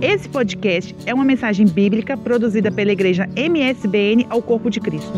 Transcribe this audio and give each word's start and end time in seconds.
Esse 0.00 0.28
podcast 0.28 0.94
é 1.06 1.12
uma 1.12 1.24
mensagem 1.24 1.66
bíblica 1.66 2.16
produzida 2.16 2.70
pela 2.70 2.92
igreja 2.92 3.26
MSBN 3.34 4.28
ao 4.30 4.40
Corpo 4.40 4.70
de 4.70 4.78
Cristo. 4.78 5.10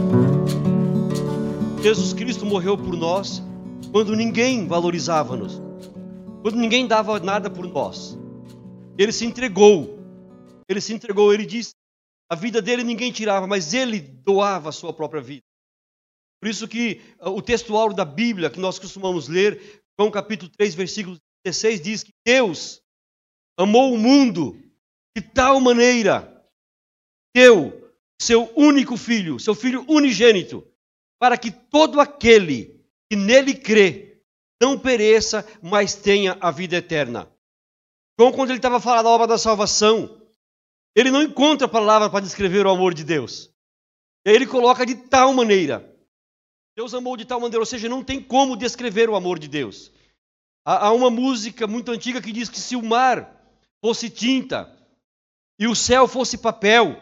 Jesus 1.83 2.15
Cristo 2.15 2.47
morreu 2.47 2.79
por 2.79 2.97
nós 2.97 3.43
quando 3.93 4.17
ninguém 4.17 4.67
valorizava-nos, 4.67 5.61
quando 6.41 6.57
ninguém 6.57 6.87
dava 6.87 7.21
nada 7.21 7.51
por 7.51 7.67
nós. 7.67 8.19
Ele 8.97 9.13
se 9.13 9.27
entregou, 9.27 9.99
ele 10.67 10.81
se 10.81 10.95
entregou, 10.95 11.35
ele 11.35 11.45
disse: 11.45 11.75
a 12.31 12.35
vida 12.35 12.63
dele 12.63 12.83
ninguém 12.83 13.13
tirava, 13.13 13.47
mas 13.47 13.75
ele 13.75 14.01
doava 14.01 14.71
a 14.71 14.73
sua 14.73 14.95
própria 14.95 15.21
vida. 15.21 15.43
Por 16.41 16.49
isso 16.49 16.67
que 16.67 17.03
uh, 17.21 17.29
o 17.29 17.43
textual 17.43 17.93
da 17.93 18.07
Bíblia 18.07 18.49
que 18.49 18.59
nós 18.59 18.79
costumamos 18.79 19.29
ler, 19.29 19.83
João 20.01 20.11
capítulo 20.11 20.51
3, 20.57 20.75
versículo 20.75 21.19
16, 21.45 21.81
diz 21.83 22.03
que 22.03 22.13
Deus 22.25 22.81
amou 23.59 23.93
o 23.93 23.99
mundo 23.99 24.70
de 25.17 25.23
tal 25.23 25.61
maneira, 25.61 26.45
deu 27.35 27.93
seu 28.21 28.53
único 28.57 28.97
filho, 28.97 29.39
seu 29.39 29.55
filho 29.55 29.85
unigênito, 29.89 30.67
para 31.19 31.37
que 31.37 31.51
todo 31.51 32.01
aquele 32.01 32.85
que 33.11 33.17
nele 33.17 33.55
crê 33.55 34.23
não 34.61 34.79
pereça, 34.79 35.47
mas 35.63 35.95
tenha 35.95 36.37
a 36.41 36.51
vida 36.51 36.77
eterna. 36.77 37.31
João, 38.19 38.33
quando 38.33 38.51
ele 38.51 38.59
estava 38.59 38.79
falando 38.79 39.05
da 39.05 39.11
obra 39.11 39.27
da 39.27 39.39
salvação, 39.39 40.21
ele 40.95 41.11
não 41.11 41.23
encontra 41.23 41.67
palavra 41.67 42.11
para 42.11 42.21
descrever 42.21 42.67
o 42.67 42.71
amor 42.71 42.93
de 42.93 43.03
Deus. 43.03 43.51
E 44.27 44.31
aí 44.31 44.37
ele 44.37 44.47
coloca 44.47 44.85
de 44.85 44.95
tal 44.95 45.33
maneira. 45.33 45.87
Deus 46.77 46.93
amou 46.93 47.17
de 47.17 47.25
tal 47.25 47.41
maneira, 47.41 47.61
ou 47.61 47.67
seja, 47.67 47.89
não 47.89 48.05
tem 48.05 48.23
como 48.23 48.57
descrever 48.57 49.09
o 49.09 49.17
amor 49.17 49.39
de 49.39 49.49
Deus. 49.49 49.91
Há 50.65 50.93
uma 50.93 51.11
música 51.11 51.67
muito 51.67 51.91
antiga 51.91 52.21
que 52.21 52.33
diz 52.33 52.49
que 52.49 52.61
se 52.61 52.77
o 52.77 52.83
mar 52.83 53.43
fosse 53.83 54.11
tinta 54.11 54.77
e 55.61 55.67
o 55.67 55.77
céu 55.77 56.09
fosse 56.09 56.39
papel, 56.39 56.99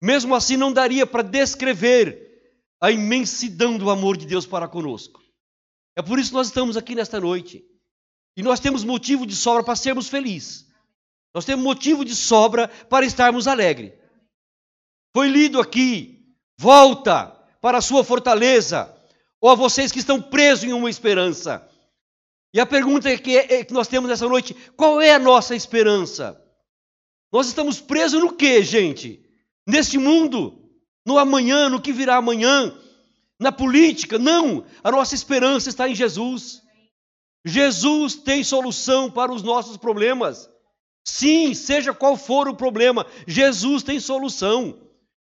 mesmo 0.00 0.34
assim 0.34 0.58
não 0.58 0.70
daria 0.70 1.06
para 1.06 1.22
descrever 1.22 2.20
a 2.78 2.90
imensidão 2.90 3.78
do 3.78 3.88
amor 3.88 4.18
de 4.18 4.26
Deus 4.26 4.44
para 4.44 4.68
conosco. 4.68 5.22
É 5.96 6.02
por 6.02 6.18
isso 6.18 6.30
que 6.30 6.36
nós 6.36 6.48
estamos 6.48 6.76
aqui 6.76 6.94
nesta 6.94 7.18
noite. 7.18 7.64
E 8.36 8.42
nós 8.42 8.60
temos 8.60 8.84
motivo 8.84 9.26
de 9.26 9.34
sobra 9.34 9.64
para 9.64 9.74
sermos 9.74 10.08
felizes. 10.08 10.66
Nós 11.34 11.46
temos 11.46 11.64
motivo 11.64 12.04
de 12.04 12.14
sobra 12.14 12.68
para 12.68 13.06
estarmos 13.06 13.48
alegres. 13.48 13.92
Foi 15.14 15.28
lido 15.28 15.58
aqui, 15.58 16.34
volta 16.58 17.28
para 17.60 17.78
a 17.78 17.82
sua 17.82 18.04
fortaleza, 18.04 18.94
ou 19.40 19.48
a 19.48 19.54
vocês 19.54 19.90
que 19.90 19.98
estão 19.98 20.20
presos 20.20 20.64
em 20.64 20.72
uma 20.72 20.90
esperança. 20.90 21.66
E 22.52 22.60
a 22.60 22.66
pergunta 22.66 23.16
que, 23.16 23.36
é, 23.36 23.60
é 23.60 23.64
que 23.64 23.72
nós 23.72 23.88
temos 23.88 24.10
nessa 24.10 24.28
noite: 24.28 24.54
qual 24.76 25.00
é 25.00 25.14
a 25.14 25.18
nossa 25.18 25.54
esperança? 25.54 26.41
Nós 27.32 27.46
estamos 27.46 27.80
presos 27.80 28.20
no 28.20 28.34
que, 28.34 28.62
gente? 28.62 29.24
Neste 29.66 29.96
mundo? 29.96 30.70
No 31.06 31.18
amanhã, 31.18 31.68
no 31.68 31.80
que 31.80 31.92
virá 31.92 32.16
amanhã? 32.16 32.76
Na 33.40 33.50
política? 33.50 34.18
Não! 34.18 34.66
A 34.84 34.90
nossa 34.90 35.14
esperança 35.14 35.70
está 35.70 35.88
em 35.88 35.94
Jesus. 35.94 36.62
Jesus 37.44 38.14
tem 38.14 38.44
solução 38.44 39.10
para 39.10 39.32
os 39.32 39.42
nossos 39.42 39.76
problemas. 39.76 40.48
Sim, 41.04 41.54
seja 41.54 41.92
qual 41.92 42.16
for 42.16 42.48
o 42.48 42.54
problema, 42.54 43.04
Jesus 43.26 43.82
tem 43.82 43.98
solução. 43.98 44.80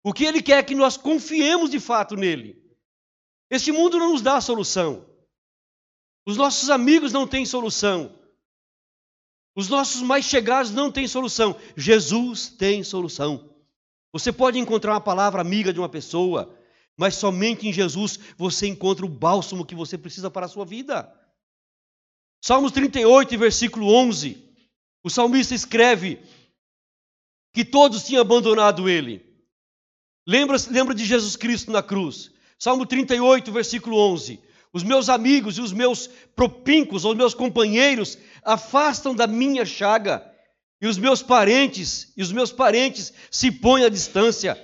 O 0.04 0.14
que 0.14 0.26
Ele 0.26 0.42
quer 0.42 0.60
é 0.60 0.64
que 0.64 0.76
nós 0.76 0.98
confiemos 0.98 1.72
de 1.72 1.80
fato 1.80 2.16
nele. 2.16 2.62
Este 3.50 3.72
mundo 3.72 3.98
não 3.98 4.12
nos 4.12 4.22
dá 4.22 4.40
solução. 4.42 5.06
Os 6.26 6.38
nossos 6.38 6.70
amigos 6.70 7.12
não 7.12 7.26
têm 7.26 7.46
solução. 7.46 8.14
Os 9.56 9.70
nossos 9.70 10.02
mais 10.02 10.26
chegados 10.26 10.72
não 10.72 10.92
têm 10.92 11.08
solução. 11.08 11.56
Jesus 11.78 12.50
tem 12.50 12.84
solução. 12.84 13.50
Você 14.12 14.32
pode 14.32 14.60
encontrar 14.60 14.94
uma 14.94 15.02
palavra 15.02 15.42
amiga 15.42 15.74
de 15.74 15.80
uma 15.80 15.90
pessoa, 15.90 16.56
mas 16.98 17.16
somente 17.16 17.68
em 17.68 17.74
Jesus 17.74 18.20
você 18.38 18.68
encontra 18.68 19.06
o 19.06 19.10
bálsamo 19.10 19.66
que 19.66 19.76
você 19.76 19.98
precisa 19.98 20.30
para 20.30 20.46
a 20.46 20.50
sua 20.50 20.66
vida. 20.66 21.12
Salmos 22.42 22.72
38, 22.72 23.38
versículo 23.38 23.88
11. 23.94 24.44
O 25.04 25.10
salmista 25.10 25.54
escreve 25.54 26.22
que 27.54 27.64
todos 27.64 28.04
tinham 28.04 28.22
abandonado 28.22 28.90
ele. 28.90 29.24
Lembra, 30.28 30.58
lembra 30.70 30.96
de 30.96 31.06
Jesus 31.06 31.36
Cristo 31.36 31.72
na 31.72 31.84
cruz. 31.84 32.32
Salmo 32.58 32.86
38, 32.86 33.52
versículo 33.52 33.98
11. 33.98 34.40
Os 34.74 34.84
meus 34.84 35.08
amigos 35.08 35.60
e 35.60 35.62
os 35.62 35.72
meus 35.72 36.10
propincos, 36.36 37.06
os 37.06 37.16
meus 37.16 37.36
companheiros, 37.36 38.18
afastam 38.44 39.14
da 39.14 39.28
minha 39.28 39.64
chaga, 39.64 40.28
e 40.82 40.88
os 40.88 40.98
meus 40.98 41.22
parentes, 41.22 42.12
e 42.18 42.22
os 42.24 42.32
meus 42.32 42.52
parentes 42.52 43.14
se 43.32 43.52
põem 43.52 43.86
à 43.86 43.90
distância. 43.90 44.62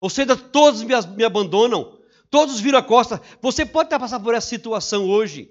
Ou 0.00 0.08
seja, 0.08 0.34
todos 0.34 0.82
me, 0.82 0.94
me 1.14 1.24
abandonam, 1.24 1.96
todos 2.30 2.58
viram 2.58 2.78
a 2.78 2.82
costa. 2.82 3.20
Você 3.42 3.66
pode 3.66 3.86
estar 3.86 4.00
passando 4.00 4.24
por 4.24 4.34
essa 4.34 4.48
situação 4.48 5.08
hoje, 5.08 5.50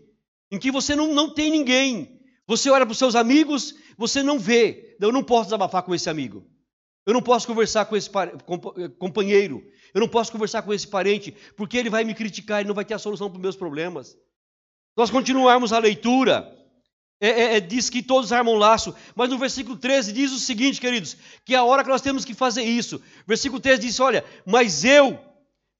em 0.51 0.57
que 0.57 0.71
você 0.71 0.95
não, 0.95 1.13
não 1.13 1.33
tem 1.33 1.51
ninguém. 1.51 2.19
Você 2.47 2.69
olha 2.69 2.85
para 2.85 2.93
os 2.93 2.97
seus 2.97 3.15
amigos, 3.15 3.75
você 3.95 4.23
não 4.23 4.39
vê. 4.39 4.97
Eu 4.99 5.11
não 5.11 5.23
posso 5.23 5.45
desabafar 5.45 5.83
com 5.83 5.93
esse 5.93 6.09
amigo. 6.09 6.43
Eu 7.09 7.13
não 7.13 7.23
posso 7.23 7.47
conversar 7.47 7.85
com 7.85 7.97
esse 7.97 8.07
companheiro. 8.99 9.65
Eu 9.95 9.99
não 9.99 10.07
posso 10.07 10.31
conversar 10.31 10.61
com 10.61 10.71
esse 10.71 10.87
parente, 10.87 11.35
porque 11.57 11.75
ele 11.75 11.89
vai 11.89 12.03
me 12.03 12.13
criticar 12.13 12.61
e 12.61 12.67
não 12.67 12.75
vai 12.75 12.85
ter 12.85 12.93
a 12.93 12.99
solução 12.99 13.31
para 13.31 13.37
os 13.37 13.41
meus 13.41 13.55
problemas. 13.55 14.15
Nós 14.95 15.09
continuarmos 15.09 15.73
a 15.73 15.79
leitura, 15.79 16.55
é, 17.19 17.29
é, 17.29 17.55
é, 17.55 17.59
diz 17.59 17.89
que 17.89 18.03
todos 18.03 18.31
armam 18.31 18.53
laço, 18.53 18.95
mas 19.15 19.27
no 19.27 19.39
versículo 19.39 19.75
13 19.75 20.13
diz 20.13 20.31
o 20.31 20.37
seguinte, 20.37 20.79
queridos, 20.79 21.17
que 21.43 21.55
é 21.55 21.57
a 21.57 21.63
hora 21.63 21.83
que 21.83 21.89
nós 21.89 22.03
temos 22.03 22.23
que 22.23 22.35
fazer 22.35 22.61
isso. 22.61 23.01
Versículo 23.25 23.59
13 23.59 23.81
diz: 23.81 23.99
Olha, 23.99 24.23
mas 24.45 24.85
eu 24.85 25.17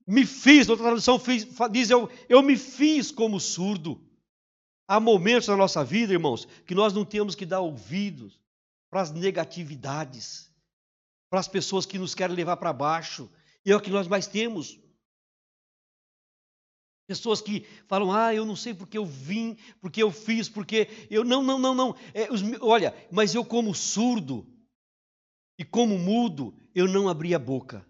me 0.08 0.26
fiz, 0.26 0.68
outra 0.68 0.86
tradução 0.86 1.20
fiz, 1.20 1.48
diz: 1.70 1.92
eu, 1.92 2.10
eu 2.28 2.42
me 2.42 2.58
fiz 2.58 3.12
como 3.12 3.40
surdo. 3.40 4.04
Há 4.88 5.00
momentos 5.00 5.48
na 5.48 5.56
nossa 5.56 5.84
vida, 5.84 6.12
irmãos, 6.12 6.48
que 6.66 6.74
nós 6.74 6.92
não 6.92 7.06
temos 7.06 7.36
que 7.36 7.46
dar 7.46 7.60
ouvidos 7.60 8.42
para 8.90 9.02
as 9.02 9.12
negatividades, 9.12 10.49
para 11.30 11.40
as 11.40 11.48
pessoas 11.48 11.86
que 11.86 12.00
nos 12.00 12.16
querem 12.16 12.36
levar 12.36 12.58
para 12.58 12.74
baixo, 12.74 13.30
e 13.66 13.72
é 13.72 13.76
o 13.76 13.82
que 13.82 13.90
nós 13.90 14.08
mais 14.08 14.26
temos. 14.28 14.80
Pessoas 17.08 17.42
que 17.42 17.66
falam, 17.88 18.12
ah, 18.12 18.34
eu 18.36 18.46
não 18.46 18.56
sei 18.56 18.74
porque 18.74 18.98
eu 18.98 19.06
vim, 19.06 19.58
porque 19.82 20.02
eu 20.02 20.12
fiz, 20.12 20.48
porque 20.48 20.88
eu. 21.10 21.24
Não, 21.24 21.42
não, 21.42 21.58
não, 21.58 21.74
não. 21.74 21.96
É, 22.14 22.32
os, 22.32 22.42
olha, 22.62 22.96
mas 23.12 23.34
eu, 23.34 23.44
como 23.44 23.74
surdo 23.74 24.48
e 25.58 25.66
como 25.66 25.98
mudo, 25.98 26.56
eu 26.74 26.88
não 26.88 27.10
abri 27.10 27.34
a 27.34 27.40
boca. 27.40 27.84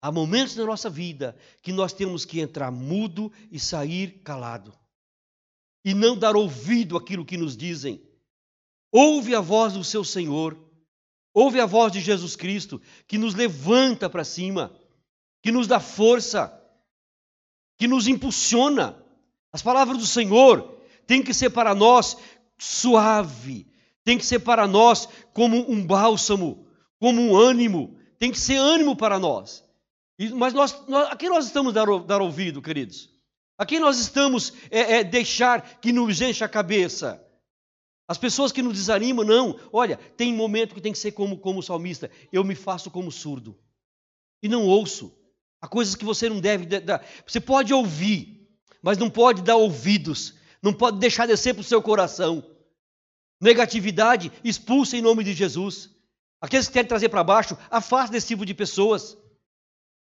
Há 0.00 0.10
momentos 0.10 0.56
na 0.56 0.64
nossa 0.64 0.88
vida 0.88 1.36
que 1.60 1.72
nós 1.72 1.92
temos 1.92 2.24
que 2.24 2.40
entrar 2.40 2.70
mudo 2.70 3.32
e 3.50 3.58
sair 3.58 4.22
calado. 4.22 4.72
E 5.84 5.92
não 5.92 6.16
dar 6.16 6.36
ouvido 6.36 6.96
àquilo 6.96 7.24
que 7.24 7.36
nos 7.36 7.56
dizem. 7.56 8.00
Ouve 8.92 9.34
a 9.34 9.40
voz 9.40 9.72
do 9.72 9.82
seu 9.82 10.04
Senhor. 10.04 10.56
Ouve 11.34 11.60
a 11.60 11.66
voz 11.66 11.92
de 11.92 12.00
Jesus 12.00 12.36
Cristo, 12.36 12.80
que 13.06 13.18
nos 13.18 13.34
levanta 13.34 14.08
para 14.10 14.24
cima 14.24 14.72
que 15.42 15.50
nos 15.50 15.66
dá 15.66 15.80
força, 15.80 16.56
que 17.76 17.88
nos 17.88 18.06
impulsiona. 18.06 18.96
As 19.52 19.60
palavras 19.60 19.98
do 19.98 20.06
Senhor 20.06 20.80
têm 21.06 21.22
que 21.22 21.34
ser 21.34 21.50
para 21.50 21.74
nós 21.74 22.16
suave, 22.56 23.66
tem 24.04 24.16
que 24.16 24.24
ser 24.24 24.38
para 24.38 24.66
nós 24.68 25.08
como 25.34 25.70
um 25.70 25.84
bálsamo, 25.84 26.66
como 26.98 27.20
um 27.20 27.36
ânimo, 27.36 27.98
tem 28.18 28.30
que 28.30 28.38
ser 28.38 28.56
ânimo 28.56 28.94
para 28.94 29.18
nós. 29.18 29.64
Mas 30.34 30.54
nós, 30.54 30.86
nós 30.86 31.10
a 31.10 31.16
quem 31.16 31.28
nós 31.28 31.46
estamos 31.46 31.74
dar, 31.74 31.86
dar 32.04 32.22
ouvido, 32.22 32.62
queridos? 32.62 33.10
A 33.58 33.66
quem 33.66 33.80
nós 33.80 33.98
estamos 33.98 34.52
é, 34.70 34.98
é, 34.98 35.04
deixar 35.04 35.80
que 35.80 35.92
nos 35.92 36.20
encha 36.20 36.44
a 36.44 36.48
cabeça? 36.48 37.22
As 38.12 38.18
pessoas 38.18 38.52
que 38.52 38.60
nos 38.60 38.74
desanimam, 38.74 39.24
não. 39.24 39.58
Olha, 39.72 39.96
tem 39.96 40.34
momento 40.34 40.74
que 40.74 40.82
tem 40.82 40.92
que 40.92 40.98
ser 40.98 41.12
como, 41.12 41.38
como 41.38 41.60
o 41.60 41.62
salmista. 41.62 42.10
Eu 42.30 42.44
me 42.44 42.54
faço 42.54 42.90
como 42.90 43.10
surdo. 43.10 43.58
E 44.42 44.48
não 44.48 44.66
ouço. 44.66 45.16
Há 45.62 45.66
coisas 45.66 45.94
que 45.94 46.04
você 46.04 46.28
não 46.28 46.38
deve 46.38 46.66
dar. 46.80 47.02
Você 47.26 47.40
pode 47.40 47.72
ouvir, 47.72 48.46
mas 48.82 48.98
não 48.98 49.08
pode 49.08 49.40
dar 49.40 49.56
ouvidos. 49.56 50.34
Não 50.62 50.74
pode 50.74 50.98
deixar 50.98 51.24
descer 51.24 51.54
para 51.54 51.62
o 51.62 51.64
seu 51.64 51.80
coração. 51.80 52.44
Negatividade, 53.40 54.30
expulsa 54.44 54.94
em 54.94 55.00
nome 55.00 55.24
de 55.24 55.32
Jesus. 55.32 55.88
Aqueles 56.38 56.66
que 56.66 56.74
querem 56.74 56.90
trazer 56.90 57.08
para 57.08 57.24
baixo, 57.24 57.56
afasta 57.70 58.12
desse 58.12 58.26
tipo 58.26 58.44
de 58.44 58.52
pessoas. 58.52 59.16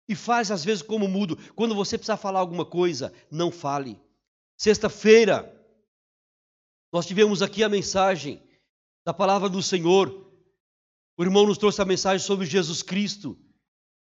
E 0.09 0.15
faz 0.15 0.51
às 0.51 0.65
vezes 0.65 0.83
como 0.83 1.07
mudo. 1.07 1.37
Quando 1.55 1.75
você 1.75 1.99
precisar 1.99 2.17
falar 2.17 2.41
alguma 2.41 2.65
coisa, 2.65 3.13
não 3.31 3.51
fale. 3.51 4.01
Sexta-feira, 4.57 5.62
nós 6.93 7.07
tivemos 7.07 7.41
aqui 7.41 7.65
a 7.65 7.69
mensagem 7.71 8.43
da 9.03 9.15
palavra 9.15 9.49
do 9.49 9.63
Senhor. 9.63 10.31
O 11.17 11.23
irmão 11.23 11.47
nos 11.47 11.57
trouxe 11.57 11.81
a 11.81 11.87
mensagem 11.87 12.25
sobre 12.25 12.45
Jesus 12.45 12.83
Cristo. 12.83 13.39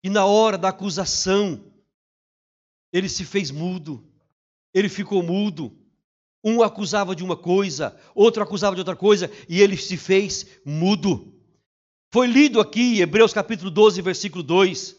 E 0.04 0.10
na 0.10 0.26
hora 0.26 0.58
da 0.58 0.68
acusação, 0.68 1.72
ele 2.92 3.08
se 3.08 3.24
fez 3.24 3.50
mudo, 3.50 4.06
ele 4.74 4.90
ficou 4.90 5.22
mudo. 5.22 5.74
Um 6.44 6.62
acusava 6.62 7.16
de 7.16 7.24
uma 7.24 7.36
coisa, 7.36 7.98
outro 8.14 8.42
acusava 8.42 8.76
de 8.76 8.80
outra 8.80 8.94
coisa, 8.94 9.30
e 9.48 9.60
ele 9.60 9.76
se 9.76 9.96
fez 9.96 10.46
mudo. 10.64 11.34
Foi 12.12 12.26
lido 12.26 12.60
aqui, 12.60 13.00
Hebreus 13.00 13.32
capítulo 13.32 13.70
12, 13.70 14.00
versículo 14.02 14.42
2, 14.42 14.96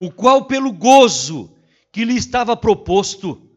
o 0.00 0.10
qual 0.10 0.46
pelo 0.46 0.72
gozo 0.72 1.54
que 1.92 2.04
lhe 2.04 2.16
estava 2.16 2.56
proposto, 2.56 3.50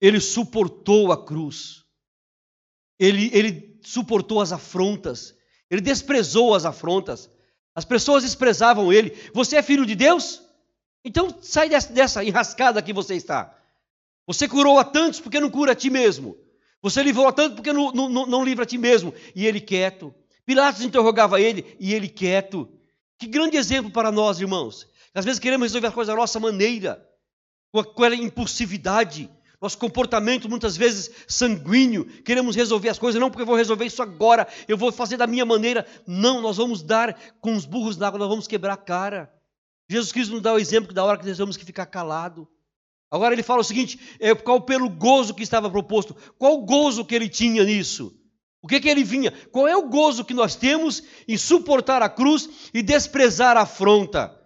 ele 0.00 0.20
suportou 0.20 1.12
a 1.12 1.24
cruz. 1.24 1.84
Ele, 3.00 3.30
ele 3.32 3.80
suportou 3.82 4.42
as 4.42 4.52
afrontas. 4.52 5.34
Ele 5.70 5.80
desprezou 5.80 6.54
as 6.54 6.66
afrontas. 6.66 7.30
As 7.74 7.84
pessoas 7.84 8.22
desprezavam 8.22 8.92
ele. 8.92 9.16
Você 9.32 9.56
é 9.56 9.62
filho 9.62 9.86
de 9.86 9.94
Deus? 9.94 10.42
Então 11.02 11.34
sai 11.40 11.70
dessa, 11.70 11.90
dessa 11.90 12.22
enrascada 12.22 12.82
que 12.82 12.92
você 12.92 13.14
está. 13.14 13.56
Você 14.26 14.46
curou 14.46 14.78
a 14.78 14.84
tantos 14.84 15.18
porque 15.18 15.40
não 15.40 15.50
cura 15.50 15.72
a 15.72 15.74
ti 15.74 15.88
mesmo. 15.88 16.36
Você 16.82 17.02
livrou 17.02 17.26
a 17.26 17.32
tantos 17.32 17.56
porque 17.56 17.72
não, 17.72 17.90
não, 17.90 18.26
não 18.26 18.44
livra 18.44 18.64
a 18.64 18.66
ti 18.66 18.76
mesmo. 18.76 19.14
E 19.34 19.46
ele 19.46 19.60
quieto. 19.60 20.14
Pilatos 20.44 20.82
interrogava 20.82 21.40
ele 21.40 21.76
e 21.80 21.94
ele 21.94 22.08
quieto. 22.08 22.68
Que 23.18 23.26
grande 23.26 23.56
exemplo 23.56 23.90
para 23.90 24.12
nós, 24.12 24.40
irmãos. 24.40 24.86
Às 25.14 25.24
vezes 25.24 25.40
queremos 25.40 25.66
resolver 25.66 25.88
as 25.88 25.94
coisas 25.94 26.14
da 26.14 26.20
nossa 26.20 26.38
maneira, 26.38 27.04
com 27.72 27.80
aquela 27.80 28.14
impulsividade, 28.14 29.30
nosso 29.60 29.76
comportamento 29.76 30.48
muitas 30.48 30.76
vezes 30.76 31.10
sanguíneo, 31.28 32.06
queremos 32.22 32.56
resolver 32.56 32.88
as 32.88 32.98
coisas, 32.98 33.20
não 33.20 33.28
porque 33.30 33.42
eu 33.42 33.46
vou 33.46 33.56
resolver 33.56 33.84
isso 33.84 34.02
agora, 34.02 34.48
eu 34.66 34.76
vou 34.76 34.90
fazer 34.90 35.18
da 35.18 35.26
minha 35.26 35.44
maneira. 35.44 35.86
Não, 36.06 36.40
nós 36.40 36.56
vamos 36.56 36.82
dar 36.82 37.14
com 37.40 37.54
os 37.54 37.66
burros 37.66 37.96
na 37.98 38.08
água, 38.08 38.18
nós 38.18 38.28
vamos 38.28 38.46
quebrar 38.46 38.72
a 38.72 38.78
cara. 38.78 39.30
Jesus 39.88 40.12
Cristo 40.12 40.32
nos 40.32 40.42
dá 40.42 40.54
o 40.54 40.58
exemplo 40.58 40.94
da 40.94 41.04
hora 41.04 41.18
que 41.18 41.26
nós 41.26 41.36
temos 41.36 41.56
que 41.56 41.64
ficar 41.64 41.84
calado. 41.86 42.48
Agora 43.10 43.34
ele 43.34 43.42
fala 43.42 43.60
o 43.60 43.64
seguinte: 43.64 43.98
é, 44.18 44.34
qual 44.34 44.62
pelo 44.62 44.88
gozo 44.88 45.34
que 45.34 45.42
estava 45.42 45.68
proposto? 45.68 46.16
Qual 46.38 46.54
o 46.54 46.64
gozo 46.64 47.04
que 47.04 47.14
ele 47.14 47.28
tinha 47.28 47.64
nisso? 47.64 48.16
O 48.62 48.68
que, 48.68 48.80
que 48.80 48.88
ele 48.88 49.02
vinha? 49.02 49.32
Qual 49.50 49.66
é 49.66 49.76
o 49.76 49.88
gozo 49.88 50.24
que 50.24 50.34
nós 50.34 50.54
temos 50.54 51.02
em 51.26 51.36
suportar 51.36 52.02
a 52.02 52.08
cruz 52.08 52.48
e 52.72 52.82
desprezar 52.82 53.56
a 53.56 53.62
afronta? 53.62 54.36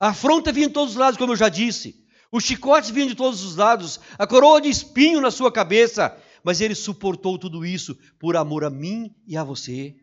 A 0.00 0.08
afronta 0.08 0.50
vinha 0.50 0.66
de 0.66 0.72
todos 0.72 0.94
os 0.94 0.98
lados, 0.98 1.16
como 1.16 1.32
eu 1.32 1.36
já 1.36 1.48
disse. 1.48 2.01
O 2.32 2.40
chicote 2.40 2.90
vinha 2.90 3.08
de 3.08 3.14
todos 3.14 3.44
os 3.44 3.56
lados, 3.56 4.00
a 4.18 4.26
coroa 4.26 4.58
de 4.58 4.70
espinho 4.70 5.20
na 5.20 5.30
sua 5.30 5.52
cabeça, 5.52 6.16
mas 6.42 6.62
ele 6.62 6.74
suportou 6.74 7.38
tudo 7.38 7.64
isso 7.64 7.94
por 8.18 8.36
amor 8.36 8.64
a 8.64 8.70
mim 8.70 9.14
e 9.26 9.36
a 9.36 9.44
você. 9.44 9.94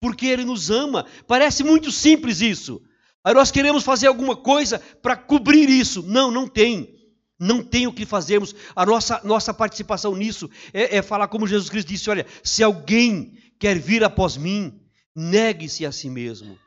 Porque 0.00 0.26
ele 0.26 0.46
nos 0.46 0.70
ama. 0.70 1.04
Parece 1.26 1.62
muito 1.62 1.92
simples 1.92 2.40
isso. 2.40 2.80
Aí 3.22 3.34
nós 3.34 3.50
queremos 3.50 3.84
fazer 3.84 4.06
alguma 4.06 4.34
coisa 4.34 4.78
para 5.02 5.14
cobrir 5.14 5.68
isso. 5.68 6.02
Não, 6.02 6.30
não 6.30 6.48
tem. 6.48 6.96
Não 7.38 7.62
tem 7.62 7.86
o 7.86 7.92
que 7.92 8.06
fazermos. 8.06 8.54
A 8.74 8.86
nossa, 8.86 9.20
nossa 9.22 9.52
participação 9.52 10.16
nisso 10.16 10.50
é, 10.72 10.96
é 10.96 11.02
falar 11.02 11.28
como 11.28 11.46
Jesus 11.46 11.68
Cristo 11.68 11.88
disse: 11.88 12.08
olha, 12.08 12.26
se 12.42 12.62
alguém 12.62 13.36
quer 13.58 13.78
vir 13.78 14.02
após 14.02 14.38
mim, 14.38 14.80
negue-se 15.14 15.84
a 15.84 15.92
si 15.92 16.08
mesmo. 16.08 16.58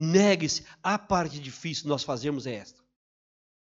Negue-se. 0.00 0.64
A 0.82 0.98
parte 0.98 1.38
difícil 1.38 1.88
nós 1.88 2.02
fazemos 2.02 2.46
é 2.46 2.54
esta. 2.54 2.81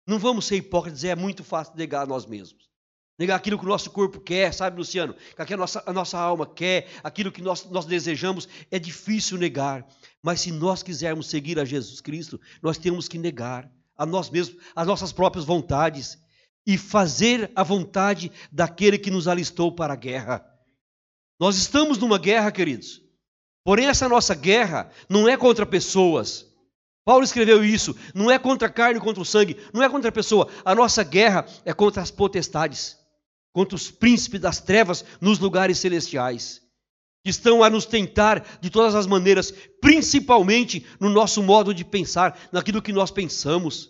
Não 0.06 0.20
vamos 0.20 0.46
ser 0.46 0.58
hipócritas, 0.58 1.04
é 1.04 1.16
muito 1.16 1.44
fácil 1.44 1.76
negar 1.76 2.04
a 2.04 2.06
nós 2.06 2.26
mesmos. 2.26 2.70
Negar 3.18 3.36
aquilo 3.36 3.60
que 3.60 3.66
o 3.66 3.70
nosso 3.70 3.92
corpo 3.92 4.20
quer, 4.20 4.52
sabe, 4.54 4.78
Luciano? 4.78 5.14
Que 5.46 5.54
a 5.54 5.58
nossa, 5.58 5.84
a 5.86 5.94
nossa 5.94 6.18
alma 6.18 6.46
quer, 6.46 6.88
aquilo 7.04 7.32
que 7.32 7.42
nós, 7.42 7.66
nós 7.70 7.86
desejamos, 7.86 8.50
é 8.72 8.80
difícil 8.80 9.38
negar. 9.38 9.86
Mas 10.24 10.42
se 10.42 10.52
nós 10.52 10.82
quisermos 10.82 11.28
seguir 11.28 11.60
a 11.60 11.66
Jesus 11.66 12.02
Cristo, 12.02 12.42
nós 12.64 12.78
temos 12.78 13.08
que 13.08 13.20
negar 13.20 13.72
a 13.96 14.06
nós 14.06 14.30
mesmos, 14.30 14.60
as 14.76 14.88
nossas 14.88 15.12
próprias 15.12 15.46
vontades 15.46 16.18
e 16.66 16.78
fazer 16.78 17.52
a 17.56 17.64
vontade 17.64 18.32
daquele 18.52 18.98
que 18.98 19.12
nos 19.12 19.28
alistou 19.28 19.72
para 19.72 19.94
a 19.94 19.98
guerra. 19.98 20.44
Nós 21.40 21.58
estamos 21.58 21.98
numa 22.00 22.18
guerra, 22.18 22.52
queridos. 22.52 23.02
Porém, 23.64 23.88
essa 23.88 24.10
nossa 24.10 24.34
guerra 24.34 24.90
não 25.08 25.28
é 25.28 25.38
contra 25.38 25.66
pessoas, 25.66 26.51
Paulo 27.04 27.24
escreveu 27.24 27.64
isso, 27.64 27.96
não 28.14 28.30
é 28.30 28.38
contra 28.38 28.68
a 28.68 28.72
carne, 28.72 29.00
contra 29.00 29.22
o 29.22 29.26
sangue, 29.26 29.58
não 29.74 29.82
é 29.82 29.90
contra 29.90 30.10
a 30.10 30.12
pessoa. 30.12 30.48
A 30.64 30.76
nossa 30.76 31.04
guerra 31.04 31.46
é 31.66 31.74
contra 31.74 32.02
as 32.02 32.12
potestades, 32.12 32.98
contra 33.52 33.76
os 33.76 33.90
príncipes 33.90 34.40
das 34.40 34.60
trevas 34.60 35.04
nos 35.20 35.40
lugares 35.40 35.80
celestiais, 35.80 36.62
que 37.24 37.32
estão 37.32 37.64
a 37.64 37.70
nos 37.70 37.86
tentar 37.86 38.60
de 38.62 38.70
todas 38.70 38.94
as 38.94 39.08
maneiras, 39.08 39.52
principalmente 39.82 40.86
no 41.00 41.10
nosso 41.10 41.42
modo 41.42 41.74
de 41.74 41.84
pensar, 41.84 42.40
naquilo 42.52 42.82
que 42.82 42.94
nós 42.94 43.10
pensamos. 43.10 43.90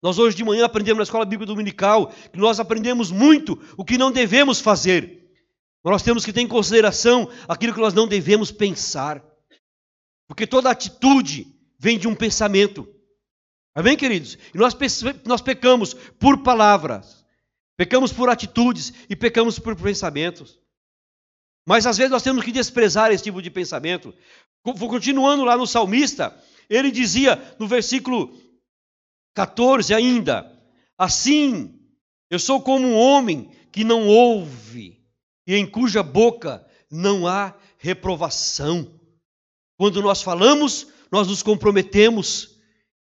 Nós 0.00 0.18
hoje 0.18 0.36
de 0.36 0.44
manhã 0.44 0.66
aprendemos 0.66 0.98
na 0.98 1.04
escola 1.04 1.24
bíblica 1.24 1.46
dominical 1.46 2.12
que 2.30 2.38
nós 2.38 2.60
aprendemos 2.60 3.10
muito 3.10 3.58
o 3.76 3.84
que 3.84 3.98
não 3.98 4.12
devemos 4.12 4.60
fazer. 4.60 5.24
Nós 5.82 6.02
temos 6.02 6.24
que 6.24 6.32
ter 6.32 6.40
em 6.40 6.48
consideração 6.48 7.28
aquilo 7.48 7.74
que 7.74 7.80
nós 7.80 7.94
não 7.94 8.06
devemos 8.06 8.52
pensar. 8.52 9.24
Porque 10.28 10.46
toda 10.46 10.70
atitude, 10.70 11.53
vem 11.84 11.98
de 11.98 12.08
um 12.08 12.14
pensamento. 12.14 12.88
Amém, 13.74 13.94
queridos? 13.94 14.38
E 14.54 14.56
nós, 14.56 14.74
nós 15.26 15.42
pecamos 15.42 15.92
por 16.18 16.42
palavras, 16.42 17.26
pecamos 17.76 18.10
por 18.10 18.30
atitudes 18.30 18.94
e 19.06 19.14
pecamos 19.14 19.58
por 19.58 19.76
pensamentos. 19.76 20.58
Mas 21.66 21.86
às 21.86 21.98
vezes 21.98 22.10
nós 22.10 22.22
temos 22.22 22.42
que 22.42 22.52
desprezar 22.52 23.12
esse 23.12 23.24
tipo 23.24 23.42
de 23.42 23.50
pensamento. 23.50 24.14
Continuando 24.62 25.44
lá 25.44 25.58
no 25.58 25.66
salmista, 25.66 26.34
ele 26.70 26.90
dizia 26.90 27.54
no 27.58 27.68
versículo 27.68 28.34
14 29.34 29.92
ainda: 29.92 30.50
Assim, 30.96 31.78
eu 32.30 32.38
sou 32.38 32.62
como 32.62 32.88
um 32.88 32.96
homem 32.96 33.50
que 33.70 33.84
não 33.84 34.08
ouve 34.08 35.04
e 35.46 35.54
em 35.54 35.66
cuja 35.66 36.02
boca 36.02 36.66
não 36.90 37.26
há 37.26 37.54
reprovação. 37.76 38.98
Quando 39.76 40.00
nós 40.00 40.22
falamos, 40.22 40.93
nós 41.14 41.28
nos 41.28 41.44
comprometemos 41.44 42.56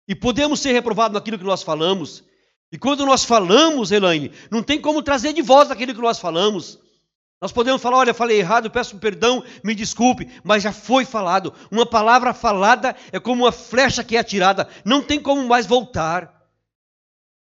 e 0.07 0.15
podemos 0.15 0.61
ser 0.61 0.71
reprovados 0.71 1.17
naquilo 1.17 1.37
que 1.37 1.45
nós 1.45 1.65
falamos. 1.65 2.23
E 2.71 2.79
quando 2.79 3.05
nós 3.05 3.25
falamos, 3.25 3.91
Elaine, 3.91 4.31
não 4.49 4.63
tem 4.63 4.81
como 4.81 5.03
trazer 5.03 5.33
de 5.33 5.43
volta 5.43 5.73
aquilo 5.73 5.93
que 5.93 6.01
nós 6.01 6.21
falamos. 6.21 6.79
Nós 7.43 7.51
podemos 7.51 7.83
falar, 7.83 7.97
olha, 7.97 8.15
falei 8.15 8.39
errado, 8.39 8.71
peço 8.71 8.97
perdão, 8.99 9.43
me 9.65 9.75
desculpe, 9.75 10.31
mas 10.45 10.63
já 10.63 10.73
foi 10.73 11.05
falado. 11.05 11.53
Uma 11.69 11.85
palavra 11.85 12.33
falada 12.33 12.95
é 13.11 13.19
como 13.19 13.43
uma 13.43 13.51
flecha 13.51 14.05
que 14.05 14.15
é 14.17 14.21
atirada, 14.21 14.69
não 14.85 15.03
tem 15.03 15.19
como 15.21 15.45
mais 15.45 15.67
voltar. 15.67 16.33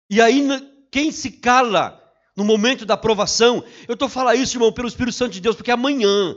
E 0.10 0.20
aí, 0.20 0.48
quem 0.92 1.12
se 1.12 1.30
cala 1.30 2.02
no 2.36 2.44
momento 2.44 2.88
da 2.88 2.96
aprovação, 2.96 3.64
eu 3.88 3.94
estou 3.94 4.10
falando 4.10 4.40
isso, 4.40 4.58
irmão, 4.58 4.74
pelo 4.74 4.88
Espírito 4.88 5.16
Santo 5.16 5.34
de 5.34 5.42
Deus, 5.42 5.56
porque 5.56 5.70
amanhã, 5.70 6.36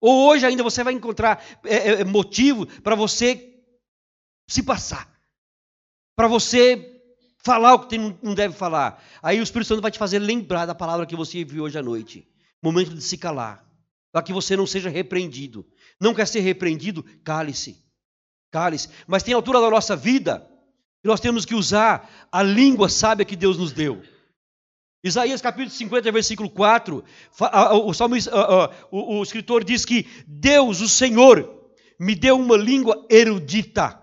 ou 0.00 0.28
hoje 0.28 0.46
ainda, 0.46 0.62
você 0.62 0.82
vai 0.82 0.94
encontrar 0.94 1.44
é, 1.62 2.00
é, 2.00 2.04
motivo 2.04 2.66
para 2.82 2.94
você 2.94 3.55
se 4.46 4.62
passar. 4.62 5.08
Para 6.14 6.28
você 6.28 6.96
falar 7.44 7.74
o 7.74 7.86
que 7.86 7.98
não 7.98 8.34
deve 8.34 8.54
falar. 8.54 9.02
Aí 9.22 9.38
o 9.38 9.42
Espírito 9.42 9.68
Santo 9.68 9.82
vai 9.82 9.90
te 9.90 9.98
fazer 9.98 10.18
lembrar 10.18 10.66
da 10.66 10.74
palavra 10.74 11.06
que 11.06 11.14
você 11.14 11.44
viu 11.44 11.64
hoje 11.64 11.78
à 11.78 11.82
noite. 11.82 12.26
Momento 12.62 12.94
de 12.94 13.00
se 13.00 13.16
calar. 13.16 13.64
Para 14.10 14.22
que 14.22 14.32
você 14.32 14.56
não 14.56 14.66
seja 14.66 14.88
repreendido. 14.88 15.66
Não 16.00 16.14
quer 16.14 16.26
ser 16.26 16.40
repreendido? 16.40 17.04
Cale-se. 17.22 17.84
Cale-se. 18.50 18.88
Mas 19.06 19.22
tem 19.22 19.34
altura 19.34 19.60
da 19.60 19.70
nossa 19.70 19.94
vida 19.94 20.48
que 21.02 21.08
nós 21.08 21.20
temos 21.20 21.44
que 21.44 21.54
usar 21.54 22.28
a 22.32 22.42
língua 22.42 22.88
sábia 22.88 23.24
que 23.24 23.36
Deus 23.36 23.58
nos 23.58 23.72
deu. 23.72 24.02
Isaías 25.04 25.40
capítulo 25.40 25.70
50, 25.70 26.10
versículo 26.10 26.50
4, 26.50 27.04
o, 27.84 27.94
salmista, 27.94 28.32
o, 28.90 29.18
o 29.18 29.22
escritor 29.22 29.62
diz 29.62 29.84
que 29.84 30.04
Deus, 30.26 30.80
o 30.80 30.88
Senhor, 30.88 31.70
me 32.00 32.16
deu 32.16 32.36
uma 32.36 32.56
língua 32.56 33.06
erudita 33.08 34.02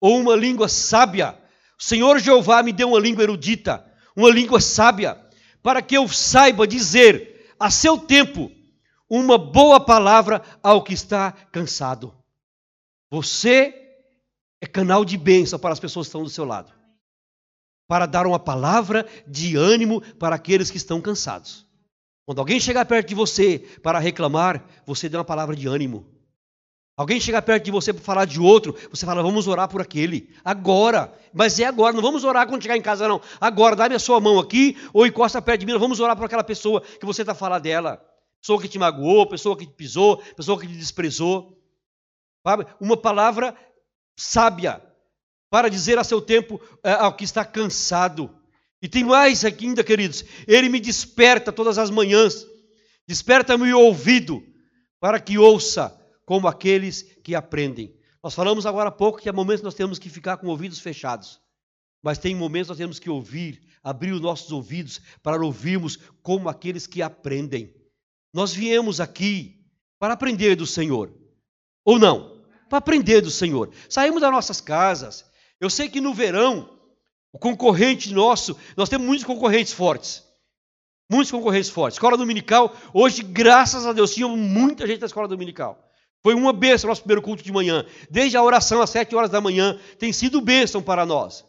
ou 0.00 0.18
uma 0.18 0.34
língua 0.34 0.68
sábia. 0.68 1.36
O 1.78 1.82
Senhor 1.82 2.18
Jeová 2.18 2.62
me 2.62 2.72
deu 2.72 2.88
uma 2.88 3.00
língua 3.00 3.22
erudita, 3.22 3.84
uma 4.14 4.30
língua 4.30 4.60
sábia, 4.60 5.20
para 5.62 5.82
que 5.82 5.96
eu 5.96 6.08
saiba 6.08 6.66
dizer 6.66 7.54
a 7.58 7.70
seu 7.70 7.98
tempo 7.98 8.50
uma 9.08 9.38
boa 9.38 9.78
palavra 9.78 10.42
ao 10.62 10.82
que 10.82 10.94
está 10.94 11.32
cansado. 11.52 12.14
Você 13.10 13.74
é 14.60 14.66
canal 14.66 15.04
de 15.04 15.16
bênção 15.16 15.58
para 15.58 15.72
as 15.72 15.80
pessoas 15.80 16.06
que 16.06 16.08
estão 16.08 16.22
do 16.24 16.30
seu 16.30 16.44
lado. 16.44 16.72
Para 17.86 18.06
dar 18.06 18.26
uma 18.26 18.38
palavra 18.38 19.06
de 19.26 19.56
ânimo 19.56 20.00
para 20.00 20.34
aqueles 20.34 20.70
que 20.70 20.76
estão 20.76 21.00
cansados. 21.00 21.66
Quando 22.24 22.40
alguém 22.40 22.58
chegar 22.58 22.84
perto 22.84 23.08
de 23.08 23.14
você 23.14 23.60
para 23.82 24.00
reclamar, 24.00 24.64
você 24.84 25.08
dê 25.08 25.16
uma 25.16 25.24
palavra 25.24 25.54
de 25.54 25.68
ânimo. 25.68 26.15
Alguém 26.96 27.20
chega 27.20 27.42
perto 27.42 27.64
de 27.64 27.70
você 27.70 27.92
para 27.92 28.02
falar 28.02 28.24
de 28.24 28.40
outro, 28.40 28.74
você 28.90 29.04
fala, 29.04 29.22
vamos 29.22 29.46
orar 29.46 29.68
por 29.68 29.82
aquele. 29.82 30.34
Agora. 30.42 31.12
Mas 31.32 31.60
é 31.60 31.64
agora, 31.64 31.92
não 31.92 32.00
vamos 32.00 32.24
orar 32.24 32.48
quando 32.48 32.62
chegar 32.62 32.76
em 32.76 32.80
casa, 32.80 33.06
não. 33.06 33.20
Agora, 33.38 33.76
dá-me 33.76 33.94
a 33.94 33.98
sua 33.98 34.18
mão 34.18 34.38
aqui, 34.38 34.78
ou 34.94 35.06
encosta 35.06 35.42
perto 35.42 35.60
de 35.60 35.66
mim, 35.66 35.78
vamos 35.78 36.00
orar 36.00 36.16
por 36.16 36.24
aquela 36.24 36.42
pessoa 36.42 36.80
que 36.80 37.04
você 37.04 37.20
está 37.20 37.34
falando 37.34 37.62
dela. 37.62 38.02
Pessoa 38.40 38.60
que 38.62 38.68
te 38.68 38.78
magoou, 38.78 39.28
pessoa 39.28 39.54
que 39.54 39.66
te 39.66 39.72
pisou, 39.74 40.16
pessoa 40.34 40.58
que 40.58 40.66
te 40.66 40.72
desprezou. 40.72 41.60
Uma 42.80 42.96
palavra 42.96 43.54
sábia 44.16 44.82
para 45.50 45.68
dizer 45.68 45.98
a 45.98 46.04
seu 46.04 46.22
tempo 46.22 46.58
é, 46.82 46.92
ao 46.92 47.14
que 47.14 47.24
está 47.24 47.44
cansado. 47.44 48.34
E 48.80 48.88
tem 48.88 49.04
mais 49.04 49.44
aqui 49.44 49.66
ainda, 49.66 49.84
queridos. 49.84 50.24
Ele 50.46 50.70
me 50.70 50.80
desperta 50.80 51.52
todas 51.52 51.76
as 51.76 51.90
manhãs. 51.90 52.46
Desperta-me 53.06 53.74
o 53.74 53.80
ouvido 53.80 54.42
para 54.98 55.20
que 55.20 55.36
ouça 55.36 55.94
como 56.26 56.48
aqueles 56.48 57.02
que 57.22 57.34
aprendem. 57.34 57.96
Nós 58.22 58.34
falamos 58.34 58.66
agora 58.66 58.88
há 58.88 58.92
pouco 58.92 59.20
que 59.20 59.28
há 59.28 59.32
momentos 59.32 59.62
nós 59.62 59.74
temos 59.74 59.98
que 59.98 60.10
ficar 60.10 60.36
com 60.36 60.48
ouvidos 60.48 60.80
fechados. 60.80 61.40
Mas 62.02 62.18
tem 62.18 62.34
momentos 62.34 62.68
nós 62.68 62.76
temos 62.76 62.98
que 62.98 63.08
ouvir, 63.08 63.62
abrir 63.82 64.12
os 64.12 64.20
nossos 64.20 64.50
ouvidos 64.50 65.00
para 65.22 65.42
ouvirmos 65.42 65.96
como 66.22 66.48
aqueles 66.48 66.86
que 66.86 67.00
aprendem. 67.00 67.72
Nós 68.34 68.52
viemos 68.52 69.00
aqui 69.00 69.64
para 69.98 70.14
aprender 70.14 70.56
do 70.56 70.66
Senhor. 70.66 71.14
Ou 71.84 71.98
não? 71.98 72.44
Para 72.68 72.78
aprender 72.78 73.20
do 73.20 73.30
Senhor. 73.30 73.70
Saímos 73.88 74.20
das 74.20 74.32
nossas 74.32 74.60
casas. 74.60 75.24
Eu 75.60 75.70
sei 75.70 75.88
que 75.88 76.00
no 76.00 76.12
verão, 76.12 76.78
o 77.32 77.38
concorrente 77.38 78.12
nosso, 78.12 78.56
nós 78.76 78.88
temos 78.88 79.06
muitos 79.06 79.24
concorrentes 79.24 79.72
fortes. 79.72 80.24
Muitos 81.08 81.30
concorrentes 81.30 81.70
fortes. 81.70 81.96
Escola 81.96 82.16
dominical, 82.16 82.76
hoje, 82.92 83.22
graças 83.22 83.86
a 83.86 83.92
Deus, 83.92 84.12
tinha 84.12 84.26
muita 84.26 84.86
gente 84.86 85.00
na 85.00 85.06
escola 85.06 85.28
dominical. 85.28 85.85
Foi 86.22 86.34
uma 86.34 86.52
bênção 86.52 86.88
nosso 86.88 87.02
primeiro 87.02 87.22
culto 87.22 87.42
de 87.42 87.52
manhã. 87.52 87.84
Desde 88.10 88.36
a 88.36 88.42
oração 88.42 88.82
às 88.82 88.90
sete 88.90 89.14
horas 89.14 89.30
da 89.30 89.40
manhã, 89.40 89.78
tem 89.98 90.12
sido 90.12 90.40
bênção 90.40 90.82
para 90.82 91.06
nós. 91.06 91.44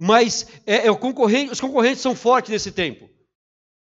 Mas 0.00 0.46
é, 0.66 0.88
é 0.88 0.94
concorrente, 0.94 1.52
os 1.52 1.60
concorrentes 1.60 2.00
são 2.00 2.14
fortes 2.14 2.50
nesse 2.50 2.72
tempo. 2.72 3.08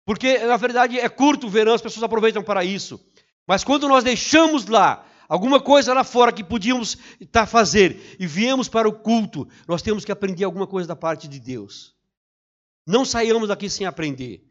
Porque, 0.05 0.39
na 0.39 0.57
verdade, 0.57 0.99
é 0.99 1.09
curto 1.09 1.47
o 1.47 1.51
verão, 1.51 1.75
as 1.75 1.83
pessoas 1.83 2.03
aproveitam 2.03 2.43
para 2.43 2.65
isso. 2.65 3.01
Mas 3.47 3.65
quando 3.65 3.89
nós 3.89 4.05
deixamos 4.05 4.67
lá 4.67 5.07
alguma 5.29 5.61
coisa 5.61 5.95
lá 5.95 6.03
fora 6.03 6.33
que 6.33 6.43
podíamos 6.43 6.99
estar 7.21 7.47
fazer 7.47 8.17
e 8.19 8.27
viemos 8.27 8.69
para 8.69 8.89
o 8.89 8.93
culto, 8.93 9.49
nós 9.69 9.83
temos 9.83 10.05
que 10.05 10.13
aprender 10.13 10.45
alguma 10.45 10.67
coisa 10.67 10.89
da 10.89 10.97
parte 10.97 11.29
de 11.29 11.39
Deus. 11.39 11.95
Não 12.87 13.05
saiamos 13.05 13.49
daqui 13.49 13.71
sem 13.71 13.87
aprender. 13.87 14.45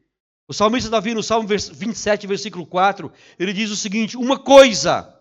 O 0.47 0.53
salmista 0.53 0.89
Davi, 0.89 1.13
no 1.13 1.21
Salmo 1.21 1.47
27, 1.47 2.25
versículo 2.25 2.65
4, 2.65 3.11
ele 3.37 3.53
diz 3.53 3.69
o 3.69 3.75
seguinte: 3.75 4.17
Uma 4.17 4.39
coisa 4.39 5.13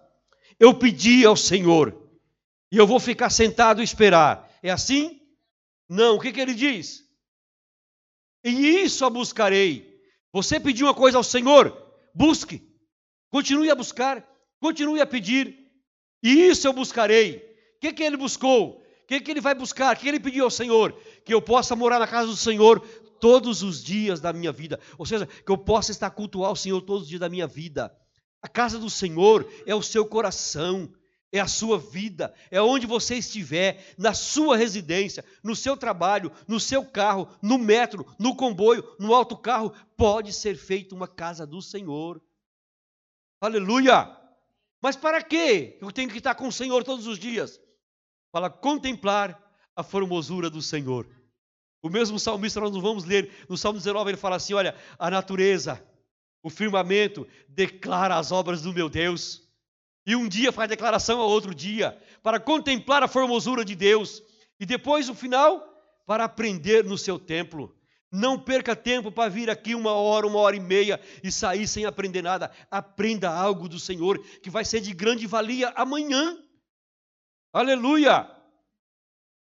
eu 0.59 0.75
pedi 0.75 1.25
ao 1.25 1.37
Senhor, 1.37 1.97
e 2.71 2.77
eu 2.77 2.87
vou 2.87 3.01
ficar 3.01 3.31
sentado 3.31 3.81
e 3.81 3.85
esperar. 3.85 4.49
É 4.63 4.71
assim? 4.71 5.21
Não. 5.89 6.17
O 6.17 6.21
que, 6.21 6.33
que 6.33 6.41
ele 6.41 6.55
diz? 6.55 7.05
E 8.45 8.51
isso 8.51 9.05
a 9.05 9.11
buscarei. 9.11 9.99
Você 10.33 10.61
pediu 10.61 10.87
uma 10.87 10.95
coisa 10.95 11.17
ao 11.17 11.25
Senhor? 11.25 11.77
Busque. 12.15 12.63
Continue 13.31 13.71
a 13.71 13.75
buscar. 13.75 14.27
Continue 14.61 15.01
a 15.01 15.07
pedir. 15.07 15.57
E 16.23 16.49
isso 16.49 16.67
eu 16.67 16.73
buscarei. 16.73 17.37
O 17.77 17.81
que, 17.81 17.93
que 17.93 18.03
ele 18.03 18.17
buscou? 18.17 18.83
O 18.83 19.07
que, 19.07 19.21
que 19.21 19.31
ele 19.31 19.41
vai 19.41 19.55
buscar? 19.55 19.97
O 19.97 19.99
que 19.99 20.09
ele 20.09 20.21
pediu 20.21 20.45
ao 20.45 20.51
Senhor? 20.51 20.93
Que 21.25 21.33
eu 21.33 21.41
possa 21.41 21.75
morar 21.75 21.99
na 21.99 22.07
casa 22.07 22.29
do 22.29 22.37
Senhor 22.37 22.81
todos 23.21 23.63
os 23.63 23.83
dias 23.83 24.21
da 24.21 24.33
minha 24.33 24.53
vida. 24.53 24.79
Ou 24.99 25.07
seja, 25.07 25.27
que 25.27 25.51
eu 25.51 25.57
possa 25.57 25.91
estar 25.91 26.11
cultuar 26.11 26.53
o 26.53 26.57
Senhor 26.57 26.81
todos 26.83 27.05
os 27.05 27.09
dias 27.09 27.21
da 27.21 27.29
minha 27.29 27.47
vida. 27.47 27.97
A 28.43 28.49
casa 28.49 28.79
do 28.79 28.89
Senhor 28.89 29.51
é 29.67 29.75
o 29.75 29.83
seu 29.83 30.07
coração, 30.07 30.93
é 31.33 31.41
a 31.41 31.47
sua 31.47 31.79
vida, 31.79 32.35
é 32.51 32.61
onde 32.61 32.87
você 32.87 33.17
estiver, 33.17 33.95
na 33.99 34.15
sua 34.15 34.57
residência, 34.57 35.25
no 35.43 35.55
seu 35.55 35.77
trabalho, 35.77 36.33
no 36.47 36.59
seu 36.59 36.85
carro, 36.85 37.29
no 37.43 37.59
metro, 37.59 38.07
no 38.19 38.35
comboio, 38.35 38.85
no 38.99 39.15
autocarro, 39.15 39.73
pode 39.97 40.33
ser 40.33 40.57
feita 40.57 40.95
uma 40.95 41.09
casa 41.09 41.47
do 41.47 41.61
Senhor. 41.61 42.23
Aleluia! 43.41 44.17
Mas 44.81 44.97
para 44.97 45.23
quê? 45.23 45.77
Eu 45.81 45.91
tenho 45.91 46.09
que 46.09 46.19
estar 46.19 46.35
com 46.35 46.49
o 46.49 46.53
Senhor 46.53 46.85
todos 46.85 47.07
os 47.07 47.19
dias. 47.19 47.61
Para 48.31 48.49
contemplar 48.49 49.39
a 49.75 49.83
formosura 49.83 50.49
do 50.49 50.63
Senhor. 50.63 51.07
O 51.83 51.89
mesmo 51.89 52.19
salmista, 52.19 52.61
nós 52.61 52.73
não 52.73 52.81
vamos 52.81 53.05
ler, 53.05 53.47
no 53.49 53.57
Salmo 53.57 53.79
19 53.79 54.11
ele 54.11 54.17
fala 54.17 54.37
assim: 54.37 54.55
olha, 54.55 54.75
a 54.99 55.11
natureza, 55.11 55.85
o 56.49 56.51
firmamento 56.51 57.29
declara 57.47 58.17
as 58.17 58.33
obras 58.33 58.63
do 58.63 58.73
meu 58.73 58.89
Deus. 58.89 59.47
E 60.07 60.17
um 60.17 60.27
dia 60.27 60.51
faz 60.51 60.67
declaração 60.67 61.21
ao 61.21 61.29
outro 61.29 61.55
dia, 61.55 62.01
para 62.23 62.41
contemplar 62.41 63.03
a 63.03 63.09
formosura 63.09 63.63
de 63.63 63.75
Deus. 63.75 64.23
E 64.59 64.65
depois, 64.65 65.11
o 65.11 65.15
final, 65.15 65.63
para 66.07 66.25
aprender 66.25 66.83
no 66.85 66.97
seu 66.97 67.19
templo. 67.19 67.77
Não 68.11 68.41
perca 68.41 68.75
tempo 68.75 69.13
para 69.13 69.29
vir 69.29 69.51
aqui 69.51 69.75
uma 69.75 69.93
hora, 69.93 70.27
uma 70.27 70.39
hora 70.39 70.57
e 70.57 70.61
meia 70.61 70.99
e 71.23 71.31
sair 71.31 71.69
sem 71.69 71.85
aprender 71.85 72.23
nada. 72.23 72.51
Aprenda 72.71 73.29
algo 73.29 73.69
do 73.69 73.79
Senhor 73.79 74.19
que 74.43 74.49
vai 74.49 74.65
ser 74.65 74.81
de 74.81 74.95
grande 74.95 75.27
valia 75.27 75.69
amanhã. 75.77 76.39
Aleluia! 77.53 78.27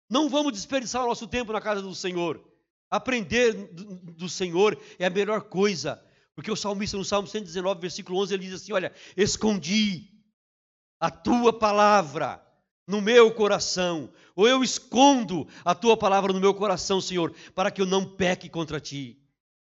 Não 0.07 0.29
vamos 0.29 0.53
desperdiçar 0.53 1.03
o 1.03 1.07
nosso 1.07 1.27
tempo 1.27 1.51
na 1.51 1.59
casa 1.59 1.81
do 1.81 1.95
Senhor. 1.95 2.39
Aprender 2.87 3.53
do 3.73 4.29
Senhor 4.29 4.79
é 4.99 5.07
a 5.07 5.09
melhor 5.09 5.41
coisa. 5.41 5.99
Porque 6.35 6.51
o 6.51 6.55
salmista, 6.55 6.97
no 6.97 7.05
Salmo 7.05 7.27
119, 7.27 7.79
versículo 7.79 8.19
11, 8.19 8.33
ele 8.33 8.45
diz 8.45 8.55
assim: 8.55 8.73
Olha, 8.73 8.91
escondi 9.15 10.09
a 10.99 11.11
tua 11.11 11.53
palavra 11.53 12.43
no 12.87 13.01
meu 13.01 13.33
coração, 13.33 14.11
ou 14.35 14.47
eu 14.47 14.63
escondo 14.63 15.47
a 15.63 15.73
tua 15.75 15.95
palavra 15.95 16.33
no 16.33 16.39
meu 16.39 16.53
coração, 16.53 16.99
Senhor, 16.99 17.33
para 17.53 17.71
que 17.71 17.81
eu 17.81 17.85
não 17.85 18.05
peque 18.05 18.49
contra 18.49 18.79
ti. 18.79 19.19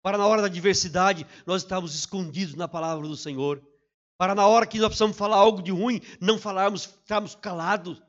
Para 0.02 0.18
na 0.18 0.26
hora 0.26 0.42
da 0.42 0.48
adversidade 0.48 1.26
nós 1.46 1.62
estamos 1.62 1.94
escondidos 1.94 2.54
na 2.54 2.68
palavra 2.68 3.06
do 3.06 3.16
Senhor. 3.16 3.62
Para 4.16 4.34
na 4.34 4.46
hora 4.46 4.66
que 4.66 4.78
nós 4.78 4.88
precisamos 4.88 5.16
falar 5.16 5.36
algo 5.36 5.62
de 5.62 5.70
ruim, 5.70 6.00
não 6.20 6.38
falarmos, 6.38 6.86
ficarmos 6.86 7.34
calados. 7.34 8.02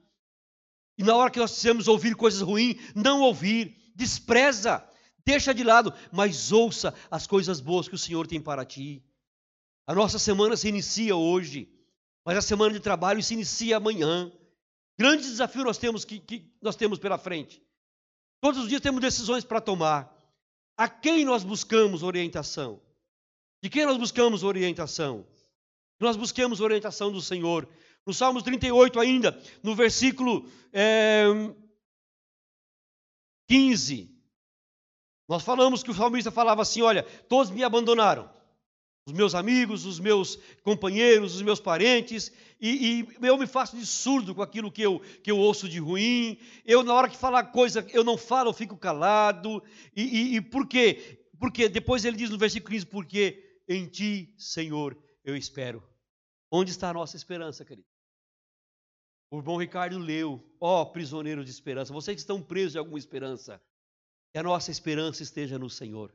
E 0.98 1.04
na 1.04 1.16
hora 1.16 1.30
que 1.30 1.40
nós 1.40 1.52
precisamos 1.52 1.88
ouvir 1.88 2.16
coisas 2.16 2.42
ruins, 2.42 2.78
não 2.96 3.22
ouvir, 3.22 3.76
despreza 3.96 4.84
deixa 5.26 5.54
de 5.54 5.64
lado, 5.64 5.94
mas 6.12 6.52
ouça 6.52 6.94
as 7.10 7.28
coisas 7.28 7.60
boas 7.60 7.88
que 7.88 7.96
o 7.96 8.00
Senhor 8.00 8.28
tem 8.28 8.42
para 8.42 8.66
ti. 8.66 9.04
A 9.86 9.94
nossa 9.94 10.20
semana 10.20 10.56
se 10.56 10.68
inicia 10.68 11.16
hoje, 11.16 11.68
mas 12.26 12.38
a 12.38 12.42
semana 12.42 12.74
de 12.74 12.80
trabalho 12.80 13.24
se 13.24 13.34
inicia 13.34 13.78
amanhã. 13.78 14.32
Grande 14.98 15.24
desafio 15.24 15.64
nós 15.64 15.78
temos 15.78 16.06
que, 16.06 16.20
que 16.20 16.52
nós 16.62 16.76
temos 16.76 17.00
pela 17.00 17.18
frente. 17.18 17.62
Todos 18.42 18.62
os 18.62 18.70
dias 18.70 18.82
temos 18.82 19.02
decisões 19.02 19.44
para 19.44 19.60
tomar. 19.60 20.16
A 20.78 20.88
quem 20.88 21.26
nós 21.26 21.44
buscamos 21.44 22.04
orientação? 22.04 22.82
De 23.62 23.70
quem 23.70 23.86
nós 23.86 23.98
buscamos 23.98 24.44
orientação? 24.44 25.26
Nós 26.00 26.16
busquemos 26.16 26.62
orientação 26.62 27.12
do 27.12 27.22
Senhor. 27.22 27.68
No 28.06 28.14
Salmos 28.14 28.44
38 28.44 29.00
ainda, 29.00 29.42
no 29.62 29.76
versículo 29.76 30.50
é, 30.72 31.26
15, 33.48 34.19
nós 35.30 35.44
falamos 35.44 35.84
que 35.84 35.92
o 35.92 35.94
salmista 35.94 36.32
falava 36.32 36.64
assim: 36.64 36.82
olha, 36.82 37.04
todos 37.04 37.52
me 37.52 37.64
abandonaram. 37.64 38.28
Os 39.06 39.14
meus 39.14 39.34
amigos, 39.36 39.86
os 39.86 40.00
meus 40.00 40.38
companheiros, 40.64 41.36
os 41.36 41.42
meus 41.42 41.60
parentes, 41.60 42.32
e, 42.60 43.08
e, 43.22 43.26
eu 43.26 43.38
me 43.38 43.48
faço 43.48 43.78
de 43.78 43.86
surdo 43.86 44.36
com 44.36 44.42
aquilo 44.42 44.72
que 44.72 44.82
eu, 44.82 45.00
que 45.24 45.32
eu 45.32 45.38
ouço 45.38 45.70
de 45.70 45.80
ruim. 45.80 46.38
Eu, 46.66 46.84
na 46.84 46.94
hora 46.94 47.08
que 47.08 47.16
falar 47.16 47.46
coisa, 47.46 47.86
eu 47.92 48.04
não 48.04 48.18
falo, 48.18 48.50
eu 48.50 48.54
fico 48.54 48.76
calado. 48.76 49.64
E, 49.96 50.02
e, 50.02 50.36
e 50.36 50.42
por 50.42 50.68
quê? 50.68 51.28
Porque 51.40 51.70
depois 51.70 52.04
ele 52.06 52.18
diz 52.18 52.32
no 52.32 52.38
versículo 52.38 52.74
15: 52.74 52.86
Porque 52.88 53.62
em 53.68 53.86
ti, 53.88 54.34
Senhor, 54.38 54.98
eu 55.24 55.36
espero. 55.36 55.84
Onde 56.52 56.72
está 56.72 56.90
a 56.90 56.94
nossa 56.94 57.16
esperança, 57.16 57.64
querido? 57.64 57.88
O 59.32 59.44
bom 59.44 59.58
Ricardo 59.58 60.00
leu, 60.00 60.44
ó 60.60 60.82
oh, 60.82 60.86
prisioneiro 60.88 61.46
de 61.46 61.52
esperança, 61.52 61.94
vocês 61.94 62.16
que 62.16 62.22
estão 62.22 62.42
presos 62.42 62.72
de 62.72 62.80
alguma 62.80 62.98
esperança, 62.98 63.62
que 64.32 64.38
a 64.38 64.44
nossa 64.44 64.72
esperança 64.72 65.24
esteja 65.24 65.58
no 65.58 65.70
Senhor. 65.70 66.14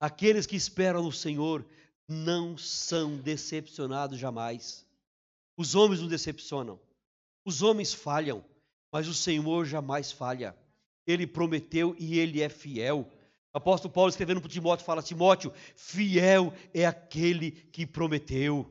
Aqueles 0.00 0.46
que 0.46 0.56
esperam 0.56 1.02
no 1.02 1.12
Senhor 1.12 1.64
não 2.08 2.58
são 2.58 3.16
decepcionados 3.16 4.18
jamais. 4.18 4.86
Os 5.56 5.74
homens 5.74 6.00
não 6.00 6.08
decepcionam. 6.08 6.80
Os 7.44 7.62
homens 7.62 7.94
falham, 7.94 8.44
mas 8.92 9.06
o 9.06 9.14
Senhor 9.14 9.64
jamais 9.64 10.10
falha. 10.10 10.56
Ele 11.06 11.26
prometeu 11.26 11.94
e 11.98 12.18
ele 12.18 12.42
é 12.42 12.48
fiel. 12.48 13.08
Apóstolo 13.52 13.92
Paulo 13.92 14.10
escrevendo 14.10 14.40
para 14.40 14.50
Timóteo 14.50 14.84
fala: 14.84 15.02
Timóteo, 15.02 15.52
fiel 15.76 16.52
é 16.72 16.84
aquele 16.84 17.50
que 17.50 17.86
prometeu. 17.86 18.70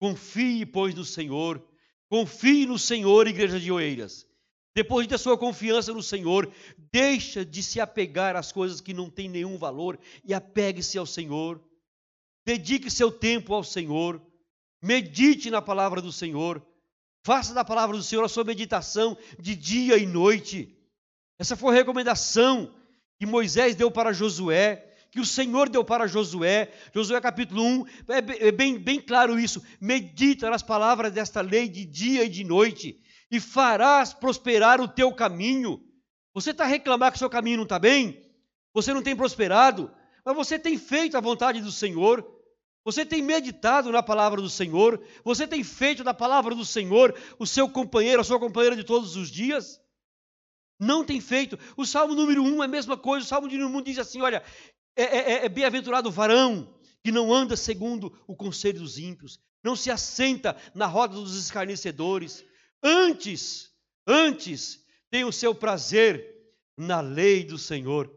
Confie, 0.00 0.64
pois, 0.66 0.94
no 0.94 1.04
Senhor. 1.04 1.62
Confie 2.08 2.66
no 2.66 2.78
Senhor, 2.78 3.28
igreja 3.28 3.60
de 3.60 3.70
Oeiras. 3.70 4.26
Deposite 4.74 5.14
a 5.14 5.18
sua 5.18 5.36
confiança 5.36 5.92
no 5.92 6.02
Senhor. 6.02 6.50
Deixa 6.92 7.44
de 7.44 7.62
se 7.62 7.80
apegar 7.80 8.36
às 8.36 8.52
coisas 8.52 8.80
que 8.80 8.94
não 8.94 9.10
têm 9.10 9.28
nenhum 9.28 9.56
valor 9.56 9.98
e 10.24 10.32
apegue-se 10.32 10.96
ao 10.96 11.06
Senhor. 11.06 11.60
Dedique 12.46 12.90
seu 12.90 13.10
tempo 13.10 13.52
ao 13.52 13.64
Senhor. 13.64 14.22
Medite 14.82 15.50
na 15.50 15.60
palavra 15.60 16.00
do 16.00 16.12
Senhor. 16.12 16.64
Faça 17.24 17.52
da 17.52 17.64
palavra 17.64 17.96
do 17.96 18.02
Senhor 18.02 18.24
a 18.24 18.28
sua 18.28 18.44
meditação 18.44 19.16
de 19.38 19.54
dia 19.54 19.98
e 19.98 20.06
noite. 20.06 20.76
Essa 21.38 21.56
foi 21.56 21.74
a 21.74 21.76
recomendação 21.76 22.72
que 23.18 23.26
Moisés 23.26 23.74
deu 23.74 23.90
para 23.90 24.12
Josué, 24.12 24.86
que 25.10 25.20
o 25.20 25.26
Senhor 25.26 25.68
deu 25.68 25.84
para 25.84 26.06
Josué. 26.06 26.72
Josué 26.94 27.20
capítulo 27.20 27.62
1, 27.62 27.86
é, 28.08 28.48
é 28.48 28.52
bem, 28.52 28.78
bem 28.78 29.00
claro 29.00 29.38
isso. 29.38 29.62
Medita 29.80 30.48
nas 30.48 30.62
palavras 30.62 31.12
desta 31.12 31.40
lei 31.40 31.68
de 31.68 31.84
dia 31.84 32.24
e 32.24 32.28
de 32.28 32.44
noite 32.44 33.02
e 33.30 33.38
farás 33.38 34.12
prosperar 34.12 34.80
o 34.80 34.88
teu 34.88 35.12
caminho. 35.12 35.82
Você 36.34 36.50
está 36.50 36.64
reclamando 36.64 37.12
que 37.12 37.16
o 37.16 37.18
seu 37.18 37.30
caminho 37.30 37.58
não 37.58 37.64
está 37.64 37.78
bem? 37.78 38.20
Você 38.72 38.92
não 38.92 39.02
tem 39.02 39.16
prosperado? 39.16 39.90
Mas 40.24 40.34
você 40.34 40.58
tem 40.58 40.76
feito 40.76 41.16
a 41.16 41.20
vontade 41.20 41.60
do 41.60 41.72
Senhor? 41.72 42.26
Você 42.84 43.04
tem 43.04 43.22
meditado 43.22 43.92
na 43.92 44.02
palavra 44.02 44.40
do 44.40 44.48
Senhor? 44.48 45.02
Você 45.24 45.46
tem 45.46 45.62
feito 45.62 46.02
da 46.02 46.14
palavra 46.14 46.54
do 46.54 46.64
Senhor 46.64 47.14
o 47.38 47.46
seu 47.46 47.68
companheiro, 47.68 48.20
a 48.20 48.24
sua 48.24 48.38
companheira 48.38 48.74
de 48.74 48.84
todos 48.84 49.16
os 49.16 49.30
dias? 49.30 49.80
Não 50.78 51.04
tem 51.04 51.20
feito. 51.20 51.58
O 51.76 51.84
Salmo 51.84 52.14
número 52.14 52.42
1 52.42 52.62
é 52.62 52.64
a 52.64 52.68
mesma 52.68 52.96
coisa. 52.96 53.24
O 53.24 53.28
Salmo 53.28 53.48
número 53.48 53.68
1 53.68 53.82
diz 53.82 53.98
assim: 53.98 54.22
olha, 54.22 54.42
é, 54.96 55.02
é, 55.02 55.32
é, 55.32 55.44
é 55.44 55.48
bem-aventurado 55.48 56.08
o 56.08 56.12
varão 56.12 56.74
que 57.02 57.12
não 57.12 57.32
anda 57.32 57.56
segundo 57.56 58.18
o 58.26 58.34
conselho 58.34 58.80
dos 58.80 58.98
ímpios, 58.98 59.38
não 59.62 59.74
se 59.74 59.90
assenta 59.90 60.56
na 60.74 60.86
roda 60.86 61.14
dos 61.14 61.36
escarnecedores. 61.36 62.44
Antes, 62.82 63.70
antes, 64.06 64.84
tem 65.10 65.24
o 65.24 65.32
seu 65.32 65.54
prazer 65.54 66.36
na 66.76 67.00
lei 67.00 67.44
do 67.44 67.58
Senhor, 67.58 68.10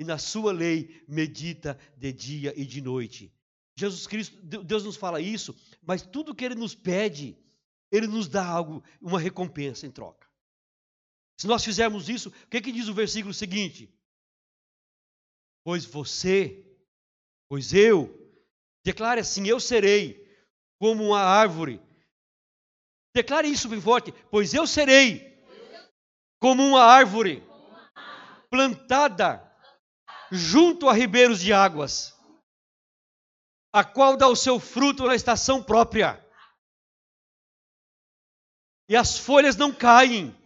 e 0.00 0.04
na 0.04 0.16
sua 0.16 0.50
lei 0.50 1.04
medita 1.06 1.78
de 1.94 2.10
dia 2.10 2.54
e 2.56 2.64
de 2.64 2.80
noite. 2.80 3.30
Jesus 3.76 4.06
Cristo, 4.06 4.34
Deus 4.42 4.82
nos 4.82 4.96
fala 4.96 5.20
isso, 5.20 5.54
mas 5.82 6.00
tudo 6.00 6.34
que 6.34 6.42
Ele 6.42 6.54
nos 6.54 6.74
pede, 6.74 7.38
Ele 7.92 8.06
nos 8.06 8.26
dá 8.26 8.44
algo, 8.46 8.82
uma 8.98 9.20
recompensa 9.20 9.86
em 9.86 9.90
troca. 9.90 10.26
Se 11.38 11.46
nós 11.46 11.62
fizermos 11.62 12.08
isso, 12.08 12.30
o 12.30 12.46
que, 12.48 12.62
que 12.62 12.72
diz 12.72 12.88
o 12.88 12.94
versículo 12.94 13.34
seguinte? 13.34 13.94
Pois 15.62 15.84
você, 15.84 16.64
pois 17.46 17.74
eu, 17.74 18.14
declare 18.82 19.20
assim: 19.20 19.46
eu 19.46 19.60
serei 19.60 20.26
como 20.78 21.04
uma 21.04 21.20
árvore. 21.20 21.80
Declare 23.14 23.48
isso 23.48 23.68
bem 23.68 23.80
forte, 23.80 24.12
pois 24.30 24.54
eu 24.54 24.66
serei 24.66 25.30
como 26.38 26.64
uma 26.64 26.82
árvore 26.82 27.42
plantada 28.48 29.46
junto 30.30 30.88
a 30.88 30.92
ribeiros 30.92 31.40
de 31.40 31.52
águas, 31.52 32.14
a 33.72 33.84
qual 33.84 34.16
dá 34.16 34.28
o 34.28 34.36
seu 34.36 34.58
fruto 34.60 35.06
na 35.06 35.14
estação 35.14 35.62
própria, 35.62 36.24
e 38.88 38.96
as 38.96 39.18
folhas 39.18 39.56
não 39.56 39.72
caem, 39.72 40.36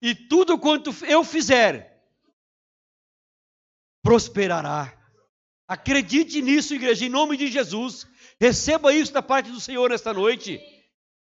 e 0.00 0.14
tudo 0.14 0.58
quanto 0.58 0.90
eu 1.06 1.24
fizer 1.24 1.94
prosperará. 4.02 4.92
Acredite 5.66 6.42
nisso, 6.42 6.74
igreja, 6.74 7.06
em 7.06 7.08
nome 7.08 7.38
de 7.38 7.50
Jesus. 7.50 8.06
Receba 8.38 8.92
isso 8.92 9.12
da 9.12 9.22
parte 9.22 9.50
do 9.50 9.58
Senhor 9.58 9.88
nesta 9.88 10.12
noite. 10.12 10.60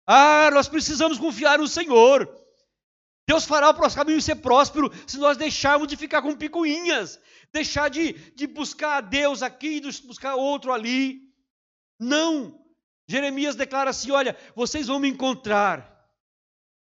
Ah, 0.08 0.50
nós 0.52 0.70
precisamos 0.70 1.20
confiar 1.20 1.60
no 1.60 1.68
Senhor. 1.68 2.34
Deus 3.28 3.44
fará 3.44 3.70
o 3.70 3.74
nosso 3.74 3.96
caminho 3.96 4.22
ser 4.22 4.36
próspero 4.36 4.90
se 5.06 5.18
nós 5.18 5.36
deixarmos 5.36 5.90
de 5.90 5.98
ficar 5.98 6.22
com 6.22 6.34
picuinhas, 6.34 7.20
deixar 7.52 7.90
de, 7.90 8.14
de 8.32 8.48
buscar 8.48 8.98
a 8.98 9.02
Deus 9.02 9.44
aqui 9.44 9.78
e 9.78 9.82
buscar 10.04 10.36
outro 10.36 10.72
ali. 10.72 11.22
Não. 12.00 12.58
Jeremias 13.06 13.58
declara 13.58 13.90
assim: 13.90 14.12
olha, 14.12 14.38
vocês 14.56 14.88
vão 14.88 14.98
me 14.98 15.10
encontrar, 15.10 16.10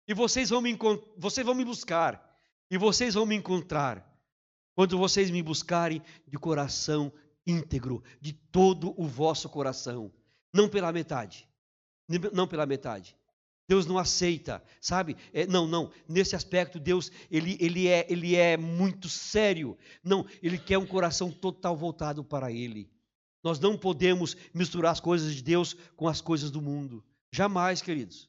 e 0.08 0.14
vocês 0.14 0.48
vão 0.48 0.62
me, 0.62 0.78
vocês 1.18 1.44
vão 1.44 1.54
me 1.54 1.64
buscar, 1.64 2.38
e 2.70 2.78
vocês 2.78 3.12
vão 3.12 3.26
me 3.26 3.34
encontrar, 3.34 4.06
quando 4.74 4.96
vocês 4.96 5.30
me 5.30 5.42
buscarem 5.42 6.02
de 6.26 6.38
coração 6.38 7.12
íntegro, 7.46 8.02
de 8.18 8.32
todo 8.32 8.94
o 8.98 9.06
vosso 9.06 9.46
coração, 9.48 10.10
não 10.54 10.70
pela 10.70 10.92
metade, 10.92 11.49
não 12.32 12.46
pela 12.46 12.66
metade. 12.66 13.16
Deus 13.70 13.86
não 13.86 13.98
aceita, 13.98 14.60
sabe? 14.80 15.16
É, 15.32 15.46
não, 15.46 15.64
não. 15.64 15.92
Nesse 16.08 16.34
aspecto, 16.34 16.80
Deus 16.80 17.12
ele, 17.30 17.56
ele, 17.60 17.86
é, 17.86 18.04
ele 18.08 18.34
é 18.34 18.56
muito 18.56 19.08
sério. 19.08 19.78
Não, 20.02 20.26
Ele 20.42 20.58
quer 20.58 20.76
um 20.76 20.86
coração 20.86 21.30
total 21.30 21.76
voltado 21.76 22.24
para 22.24 22.50
Ele. 22.50 22.90
Nós 23.44 23.60
não 23.60 23.78
podemos 23.78 24.36
misturar 24.52 24.90
as 24.90 24.98
coisas 24.98 25.36
de 25.36 25.42
Deus 25.42 25.74
com 25.94 26.08
as 26.08 26.20
coisas 26.20 26.50
do 26.50 26.60
mundo. 26.60 27.04
Jamais, 27.32 27.80
queridos. 27.80 28.28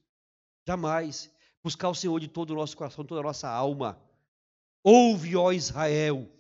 Jamais. 0.67 1.31
Buscar 1.63 1.89
o 1.89 1.95
Senhor 1.95 2.19
de 2.19 2.27
todo 2.27 2.51
o 2.51 2.55
nosso 2.55 2.77
coração, 2.77 3.03
toda 3.03 3.21
a 3.21 3.23
nossa 3.23 3.49
alma. 3.49 3.99
Ouve, 4.83 5.35
ó 5.35 5.51
Israel, 5.51 6.31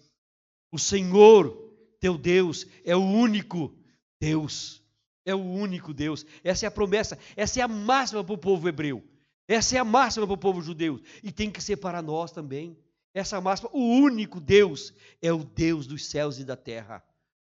o 0.71 0.79
Senhor, 0.79 1.51
teu 1.99 2.17
Deus, 2.17 2.67
é 2.85 2.95
o 2.95 3.03
único 3.03 3.75
Deus. 4.19 4.80
É 5.31 5.35
o 5.35 5.39
único 5.39 5.93
Deus. 5.93 6.25
Essa 6.43 6.65
é 6.65 6.67
a 6.67 6.71
promessa. 6.71 7.17
Essa 7.35 7.61
é 7.61 7.63
a 7.63 7.67
máxima 7.67 8.23
para 8.23 8.33
o 8.33 8.37
povo 8.37 8.67
hebreu. 8.67 9.03
Essa 9.47 9.77
é 9.77 9.79
a 9.79 9.85
máxima 9.85 10.27
para 10.27 10.33
o 10.33 10.37
povo 10.37 10.61
judeu. 10.61 11.01
E 11.23 11.31
tem 11.31 11.49
que 11.49 11.63
ser 11.63 11.77
para 11.77 12.01
nós 12.01 12.31
também. 12.31 12.77
Essa 13.13 13.41
máxima, 13.41 13.69
o 13.73 13.79
único 13.79 14.39
Deus 14.39 14.93
é 15.21 15.31
o 15.31 15.43
Deus 15.43 15.87
dos 15.87 16.05
céus 16.05 16.39
e 16.39 16.43
da 16.43 16.55
terra. 16.55 17.03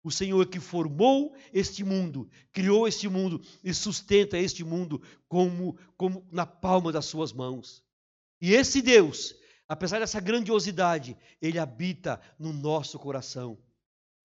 O 0.04 0.10
Senhor 0.10 0.48
que 0.48 0.60
formou 0.60 1.36
este 1.54 1.84
mundo, 1.84 2.28
criou 2.52 2.88
este 2.88 3.08
mundo 3.08 3.40
e 3.64 3.74
sustenta 3.74 4.38
este 4.38 4.64
mundo 4.64 5.02
como, 5.28 5.78
como 5.96 6.28
na 6.32 6.46
palma 6.46 6.92
das 6.92 7.06
suas 7.06 7.32
mãos. 7.32 7.84
E 8.40 8.54
esse 8.54 8.82
Deus, 8.82 9.36
apesar 9.68 10.00
dessa 10.00 10.20
grandiosidade, 10.20 11.16
ele 11.40 11.60
habita 11.60 12.20
no 12.40 12.52
nosso 12.52 12.98
coração. 12.98 13.58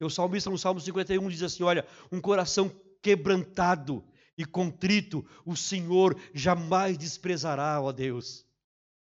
O 0.01 0.11
salmista 0.11 0.51
no 0.51 0.59
Salmo 0.59 0.81
51 0.81 1.29
diz 1.29 1.43
assim: 1.43 1.63
Olha, 1.63 1.87
um 2.11 2.21
coração 2.21 2.71
quebrantado 3.07 4.05
e 4.37 4.45
contrito, 4.45 5.25
o 5.45 5.55
Senhor 5.55 6.21
jamais 6.35 6.99
desprezará, 6.99 7.81
ó 7.81 7.93
Deus. 7.93 8.45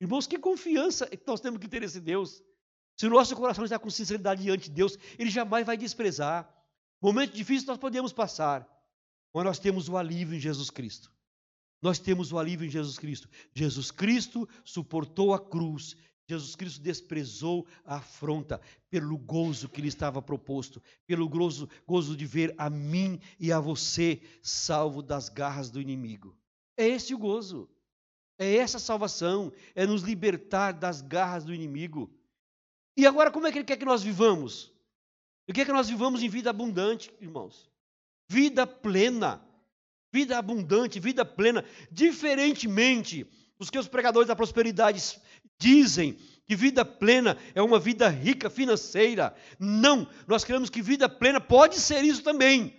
Irmãos, 0.02 0.28
que 0.28 0.38
confiança 0.38 1.08
que 1.08 1.26
nós 1.26 1.40
temos 1.40 1.58
que 1.58 1.70
ter 1.70 1.82
esse 1.84 2.02
Deus. 2.02 2.44
Se 2.98 3.08
o 3.08 3.10
nosso 3.10 3.34
coração 3.34 3.64
está 3.64 3.80
com 3.80 3.90
sinceridade 3.90 4.44
diante 4.44 4.70
de 4.70 4.76
Deus, 4.76 5.00
Ele 5.18 5.30
jamais 5.30 5.66
vai 5.66 5.78
desprezar. 5.78 6.54
Momento 7.02 7.34
difícil 7.34 7.66
nós 7.68 7.78
podemos 7.78 8.12
passar, 8.12 8.68
mas 9.34 9.46
nós 9.46 9.58
temos 9.58 9.88
o 9.88 9.96
alívio 9.96 10.36
em 10.36 10.40
Jesus 10.40 10.70
Cristo. 10.70 11.10
Nós 11.82 11.98
temos 11.98 12.34
o 12.34 12.38
alívio 12.38 12.68
em 12.68 12.70
Jesus 12.70 13.00
Cristo. 13.00 13.30
Jesus 13.54 13.90
Cristo 13.90 14.48
suportou 14.66 15.34
a 15.34 15.40
cruz 15.40 15.96
Jesus 16.28 16.56
Cristo 16.56 16.82
desprezou 16.82 17.68
a 17.86 17.98
afronta 17.98 18.62
pelo 18.90 19.18
gozo 19.18 19.68
que 19.68 19.82
lhe 19.82 19.88
estava 19.88 20.22
proposto, 20.22 20.82
pelo 21.06 21.28
gozo, 21.28 21.70
gozo 21.86 22.16
de 22.16 22.26
ver 22.26 22.54
a 22.58 22.70
mim 22.70 23.20
e 23.40 23.52
a 23.52 23.60
você 23.60 24.22
salvo 24.42 25.02
das 25.02 25.28
garras 25.28 25.70
do 25.70 25.82
inimigo. 25.82 26.38
É 26.78 26.88
esse 26.88 27.14
o 27.14 27.18
gozo. 27.18 27.70
É 28.38 28.56
essa 28.56 28.78
a 28.78 28.80
salvação, 28.80 29.54
é 29.76 29.86
nos 29.86 30.02
libertar 30.02 30.72
das 30.72 31.02
garras 31.02 31.44
do 31.44 31.54
inimigo. 31.54 32.12
E 32.98 33.06
agora, 33.06 33.32
como 33.32 33.46
é 33.46 33.52
que 33.52 33.60
ele 33.60 33.66
quer 33.66 33.78
que 33.78 33.86
nós 33.86 34.02
vivamos? 34.02 34.72
Ele 35.48 35.56
quer 35.56 35.66
que 35.66 35.72
nós 35.72 35.90
vivamos 35.90 36.24
em 36.24 36.30
vida 36.30 36.50
abundante, 36.50 37.12
irmãos. 37.20 37.70
Vida 38.28 38.66
plena. 38.66 39.44
Vida 40.12 40.38
abundante, 40.38 41.00
vida 41.00 41.26
plena. 41.26 41.66
Diferentemente 41.92 43.28
dos 43.58 43.70
que 43.70 43.78
os 43.78 43.88
pregadores 43.88 44.28
da 44.28 44.36
prosperidade 44.36 45.02
dizem 45.60 46.18
que 46.46 46.56
vida 46.56 46.84
plena 46.84 47.38
é 47.56 47.62
uma 47.62 47.80
vida 47.80 48.08
rica 48.10 48.50
financeira. 48.50 49.34
Não, 49.58 50.08
nós 50.28 50.44
queremos 50.44 50.70
que 50.70 50.82
vida 50.82 51.08
plena 51.08 51.40
pode 51.40 51.80
ser 51.80 52.04
isso 52.04 52.22
também. 52.22 52.76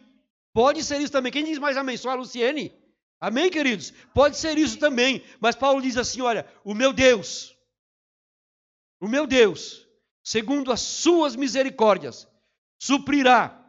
Pode 0.53 0.85
ser 0.85 1.01
isso 1.01 1.13
também. 1.13 1.33
Quem 1.33 1.45
diz 1.45 1.59
mais 1.59 1.77
amém? 1.77 1.97
Só 1.97 2.11
a 2.11 2.15
Luciene? 2.15 2.73
Amém, 3.21 3.51
queridos? 3.51 3.93
Pode 4.13 4.37
ser 4.37 4.59
isso 4.59 4.79
também. 4.79 5.23
Mas 5.41 5.57
Paulo 5.57 5.81
diz 5.81 5.97
assim: 5.97 6.21
olha, 6.21 6.47
o 6.63 6.75
meu 6.75 6.93
Deus, 6.93 7.57
o 9.01 9.09
meu 9.09 9.27
Deus, 9.27 9.87
segundo 10.23 10.71
as 10.71 10.81
suas 10.81 11.35
misericórdias, 11.35 12.29
suprirá 12.79 13.61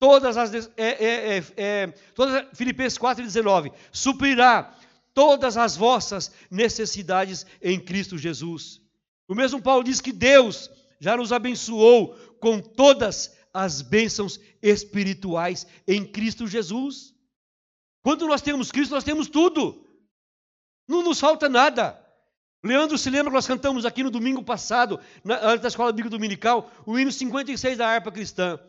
todas 0.00 0.36
as. 0.36 0.54
É, 0.54 0.70
é, 0.78 1.38
é, 1.38 1.44
é 1.56 1.86
todas, 2.14 2.46
Filipenses 2.54 2.98
4,19: 2.98 3.72
suprirá 3.92 4.74
todas 5.16 5.56
as 5.56 5.78
vossas 5.78 6.30
necessidades 6.50 7.46
em 7.62 7.80
Cristo 7.80 8.18
Jesus. 8.18 8.82
O 9.26 9.34
mesmo 9.34 9.62
Paulo 9.62 9.82
diz 9.82 9.98
que 9.98 10.12
Deus 10.12 10.70
já 11.00 11.16
nos 11.16 11.32
abençoou 11.32 12.14
com 12.38 12.60
todas 12.60 13.34
as 13.50 13.80
bênçãos 13.80 14.38
espirituais 14.60 15.66
em 15.88 16.04
Cristo 16.04 16.46
Jesus. 16.46 17.14
Quando 18.02 18.26
nós 18.26 18.42
temos 18.42 18.70
Cristo, 18.70 18.92
nós 18.92 19.04
temos 19.04 19.26
tudo. 19.26 19.88
Não 20.86 21.02
nos 21.02 21.18
falta 21.18 21.48
nada. 21.48 21.98
Leandro 22.62 22.98
se 22.98 23.08
lembra 23.08 23.30
que 23.30 23.36
nós 23.36 23.46
cantamos 23.46 23.86
aqui 23.86 24.02
no 24.02 24.10
domingo 24.10 24.44
passado, 24.44 25.00
na, 25.24 25.56
da 25.56 25.68
escola 25.68 25.92
bíblica 25.92 26.10
dominical, 26.10 26.70
o 26.84 26.98
hino 26.98 27.10
56 27.10 27.78
da 27.78 27.88
harpa 27.88 28.12
cristã. 28.12 28.60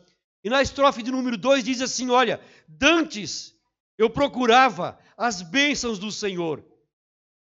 E 0.46 0.50
na 0.50 0.62
estrofe 0.62 1.04
de 1.04 1.12
número 1.12 1.38
2 1.38 1.66
diz 1.66 1.82
assim: 1.82 2.10
Olha, 2.10 2.40
dantes 2.66 3.57
eu 3.98 4.10
procurava 4.10 4.98
as 5.18 5.42
bênçãos 5.42 5.98
do 5.98 6.12
Senhor. 6.12 6.64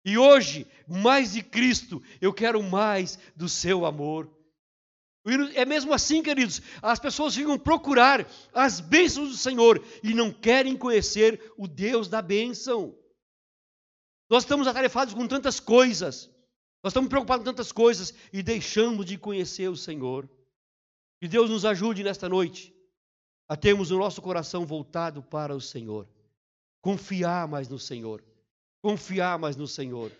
E 0.04 0.16
hoje, 0.16 0.66
mais 0.88 1.32
de 1.32 1.42
Cristo, 1.42 2.02
eu 2.20 2.32
quero 2.32 2.62
mais 2.62 3.18
do 3.36 3.48
seu 3.48 3.84
amor. 3.84 4.30
É 5.54 5.66
mesmo 5.66 5.92
assim, 5.92 6.22
queridos, 6.22 6.62
as 6.80 6.98
pessoas 6.98 7.34
ficam 7.34 7.58
procurar 7.58 8.26
as 8.54 8.80
bênçãos 8.80 9.28
do 9.28 9.36
Senhor 9.36 9.84
e 10.02 10.14
não 10.14 10.32
querem 10.32 10.76
conhecer 10.76 11.52
o 11.58 11.68
Deus 11.68 12.08
da 12.08 12.22
bênção. 12.22 12.96
Nós 14.30 14.44
estamos 14.44 14.66
atarefados 14.66 15.12
com 15.12 15.26
tantas 15.26 15.60
coisas, 15.60 16.30
nós 16.82 16.92
estamos 16.92 17.10
preocupados 17.10 17.44
com 17.44 17.50
tantas 17.50 17.70
coisas 17.70 18.14
e 18.32 18.42
deixamos 18.42 19.04
de 19.04 19.18
conhecer 19.18 19.68
o 19.68 19.76
Senhor. 19.76 20.28
Que 21.20 21.28
Deus 21.28 21.50
nos 21.50 21.66
ajude 21.66 22.02
nesta 22.02 22.26
noite 22.26 22.74
a 23.46 23.54
termos 23.54 23.90
o 23.90 23.98
nosso 23.98 24.22
coração 24.22 24.64
voltado 24.64 25.22
para 25.22 25.54
o 25.54 25.60
Senhor. 25.60 26.08
Confiar 26.80 27.46
mais 27.46 27.68
no 27.68 27.78
Senhor. 27.78 28.24
Confiar 28.82 29.38
mais 29.38 29.56
no 29.56 29.68
Senhor. 29.68 30.10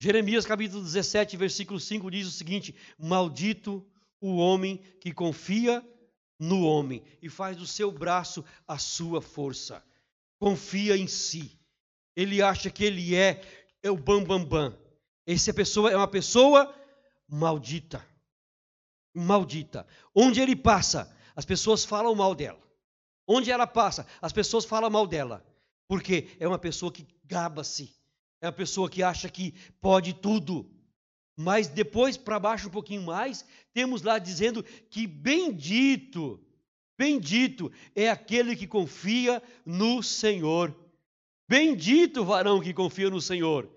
Jeremias 0.00 0.44
capítulo 0.44 0.82
17, 0.82 1.36
versículo 1.36 1.78
5 1.78 2.10
diz 2.10 2.26
o 2.26 2.30
seguinte: 2.30 2.74
Maldito 2.98 3.86
o 4.20 4.36
homem 4.36 4.78
que 5.00 5.12
confia 5.12 5.86
no 6.38 6.62
homem 6.64 7.02
e 7.22 7.28
faz 7.28 7.56
do 7.56 7.66
seu 7.66 7.92
braço 7.92 8.44
a 8.66 8.78
sua 8.78 9.20
força. 9.20 9.84
Confia 10.38 10.96
em 10.96 11.06
si. 11.06 11.58
Ele 12.16 12.42
acha 12.42 12.70
que 12.70 12.84
ele 12.84 13.14
é, 13.14 13.40
é 13.82 13.90
o 13.90 13.96
bam 13.96 14.24
bam 14.24 14.44
bam. 14.44 14.76
Essa 15.26 15.54
pessoa 15.54 15.90
é 15.90 15.96
uma 15.96 16.08
pessoa 16.08 16.74
maldita. 17.28 18.04
Maldita. 19.14 19.86
Onde 20.14 20.40
ele 20.40 20.56
passa, 20.56 21.14
as 21.36 21.44
pessoas 21.44 21.84
falam 21.84 22.14
mal 22.14 22.34
dela. 22.34 22.63
Onde 23.26 23.50
ela 23.50 23.66
passa, 23.66 24.06
as 24.20 24.32
pessoas 24.32 24.64
falam 24.64 24.90
mal 24.90 25.06
dela. 25.06 25.44
Porque 25.88 26.28
é 26.38 26.46
uma 26.46 26.58
pessoa 26.58 26.92
que 26.92 27.06
gaba-se. 27.24 27.94
É 28.40 28.46
uma 28.46 28.52
pessoa 28.52 28.90
que 28.90 29.02
acha 29.02 29.28
que 29.28 29.54
pode 29.80 30.12
tudo. 30.12 30.70
Mas 31.36 31.68
depois, 31.68 32.16
para 32.16 32.38
baixo 32.38 32.68
um 32.68 32.70
pouquinho 32.70 33.02
mais, 33.02 33.44
temos 33.72 34.02
lá 34.02 34.18
dizendo 34.18 34.62
que 34.62 35.06
bendito, 35.06 36.40
bendito 36.96 37.72
é 37.94 38.08
aquele 38.08 38.54
que 38.54 38.66
confia 38.66 39.42
no 39.64 40.02
Senhor. 40.02 40.74
Bendito 41.48 42.24
varão 42.24 42.60
que 42.60 42.72
confia 42.72 43.10
no 43.10 43.20
Senhor. 43.20 43.68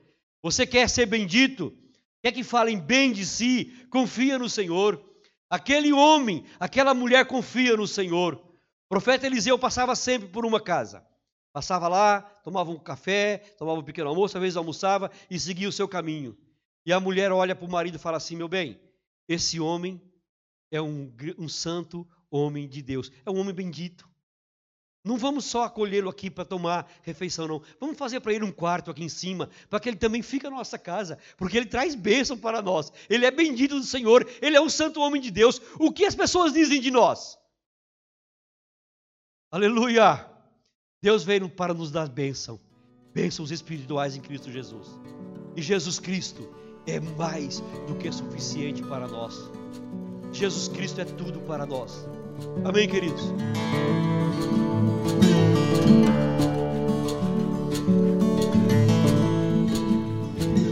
Você 0.42 0.66
quer 0.66 0.90
ser 0.90 1.06
bendito? 1.08 1.76
Quer 2.22 2.32
que 2.32 2.44
falem 2.44 2.80
bem 2.80 3.12
de 3.12 3.26
si? 3.26 3.74
Confia 3.90 4.38
no 4.38 4.50
Senhor. 4.50 5.04
Aquele 5.50 5.92
homem, 5.94 6.46
aquela 6.60 6.94
mulher 6.94 7.26
confia 7.26 7.76
no 7.76 7.88
Senhor. 7.88 8.42
O 8.88 8.90
profeta 8.90 9.28
Eliseu 9.28 9.60
passava 9.60 9.96
sempre 9.96 10.30
por 10.30 10.46
uma 10.46 10.62
casa. 10.62 11.06
Passava 11.52 11.90
lá, 11.90 12.22
tomava 12.22 12.72
um 12.72 12.80
café, 12.80 13.40
tomava 13.58 13.80
um 13.80 13.84
pequeno 13.84 14.10
almoço, 14.10 14.38
às 14.38 14.42
vezes 14.42 14.56
almoçava 14.56 15.12
e 15.30 15.38
seguia 15.38 15.68
o 15.68 15.74
seu 15.74 15.88
caminho. 15.88 16.38
E 16.86 16.94
a 16.94 17.00
mulher 17.00 17.32
olha 17.34 17.54
para 17.54 17.66
o 17.66 17.70
marido 17.70 17.96
e 17.96 18.00
fala 18.00 18.16
assim: 18.16 18.38
meu 18.38 18.48
bem, 18.48 18.80
esse 19.28 19.60
homem 19.60 20.02
é 20.72 20.82
um, 20.82 21.14
um 21.38 21.50
santo 21.50 22.08
homem 22.32 22.68
de 22.68 22.82
Deus, 22.82 23.12
é 23.26 23.30
um 23.30 23.38
homem 23.38 23.54
bendito. 23.54 24.08
Não 25.04 25.18
vamos 25.18 25.46
só 25.46 25.64
acolhê-lo 25.64 26.10
aqui 26.10 26.30
para 26.30 26.46
tomar 26.46 26.90
refeição, 27.02 27.48
não. 27.48 27.62
Vamos 27.80 27.98
fazer 27.98 28.20
para 28.22 28.34
ele 28.34 28.46
um 28.46 28.52
quarto 28.52 28.92
aqui 28.92 29.04
em 29.04 29.10
cima, 29.10 29.50
para 29.70 29.80
que 29.80 29.90
ele 29.90 29.98
também 29.98 30.22
fique 30.22 30.46
na 30.46 30.52
nossa 30.52 30.78
casa, 30.78 31.18
porque 31.38 31.58
ele 31.58 31.66
traz 31.66 31.96
bênção 31.96 32.38
para 32.38 32.62
nós. 32.62 32.92
Ele 33.10 33.26
é 33.26 33.32
bendito 33.32 33.80
do 33.80 33.86
Senhor, 33.86 34.30
ele 34.42 34.56
é 34.56 34.62
um 34.62 34.70
santo 34.70 35.02
homem 35.02 35.22
de 35.22 35.32
Deus. 35.32 35.62
O 35.80 35.92
que 35.92 36.06
as 36.06 36.16
pessoas 36.16 36.54
dizem 36.54 36.80
de 36.80 36.92
nós? 36.92 37.38
Aleluia! 39.50 40.26
Deus 41.02 41.24
veio 41.24 41.48
para 41.48 41.74
nos 41.74 41.90
dar 41.90 42.10
bênção, 42.10 42.60
bênçãos 43.14 43.50
espirituais 43.50 44.14
em 44.14 44.20
Cristo 44.20 44.52
Jesus. 44.52 45.00
E 45.56 45.62
Jesus 45.62 46.02
Cristo 46.02 46.50
é 46.86 47.00
mais 47.00 47.62
do 47.88 47.96
que 47.96 48.12
suficiente 48.12 48.84
para 48.84 49.08
nós. 49.08 49.50
Jesus 50.34 50.68
Cristo 50.68 51.00
é 51.00 51.06
tudo 51.06 51.40
para 51.40 51.66
nós. 51.66 52.06
Amém, 52.66 52.90
queridos? 52.90 53.22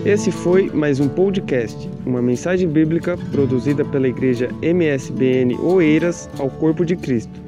Esse 0.06 0.34
foi 0.34 0.70
mais 0.70 1.00
um 1.00 1.08
podcast, 1.08 1.90
uma 2.06 2.22
mensagem 2.22 2.68
bíblica 2.68 3.18
produzida 3.32 3.86
pela 3.86 4.10
igreja 4.10 4.50
MSBN 4.62 5.58
Oeiras 5.62 6.30
ao 6.38 6.50
Corpo 6.50 6.84
de 6.84 6.98
Cristo. 6.98 7.45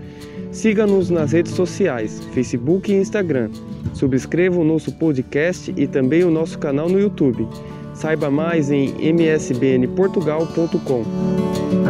Siga-nos 0.57 1.09
nas 1.11 1.33
redes 1.33 1.53
sociais, 1.53 2.19
Facebook 2.33 2.91
e 2.91 2.95
Instagram. 2.95 3.51
Subscreva 3.93 4.59
o 4.59 4.63
nosso 4.63 4.91
podcast 4.91 5.71
e 5.77 5.85
também 5.85 6.23
o 6.23 6.31
nosso 6.31 6.57
canal 6.57 6.89
no 6.89 6.99
YouTube. 6.99 7.47
Saiba 7.93 8.31
mais 8.31 8.71
em 8.71 8.91
msbnportugal.com. 8.99 11.86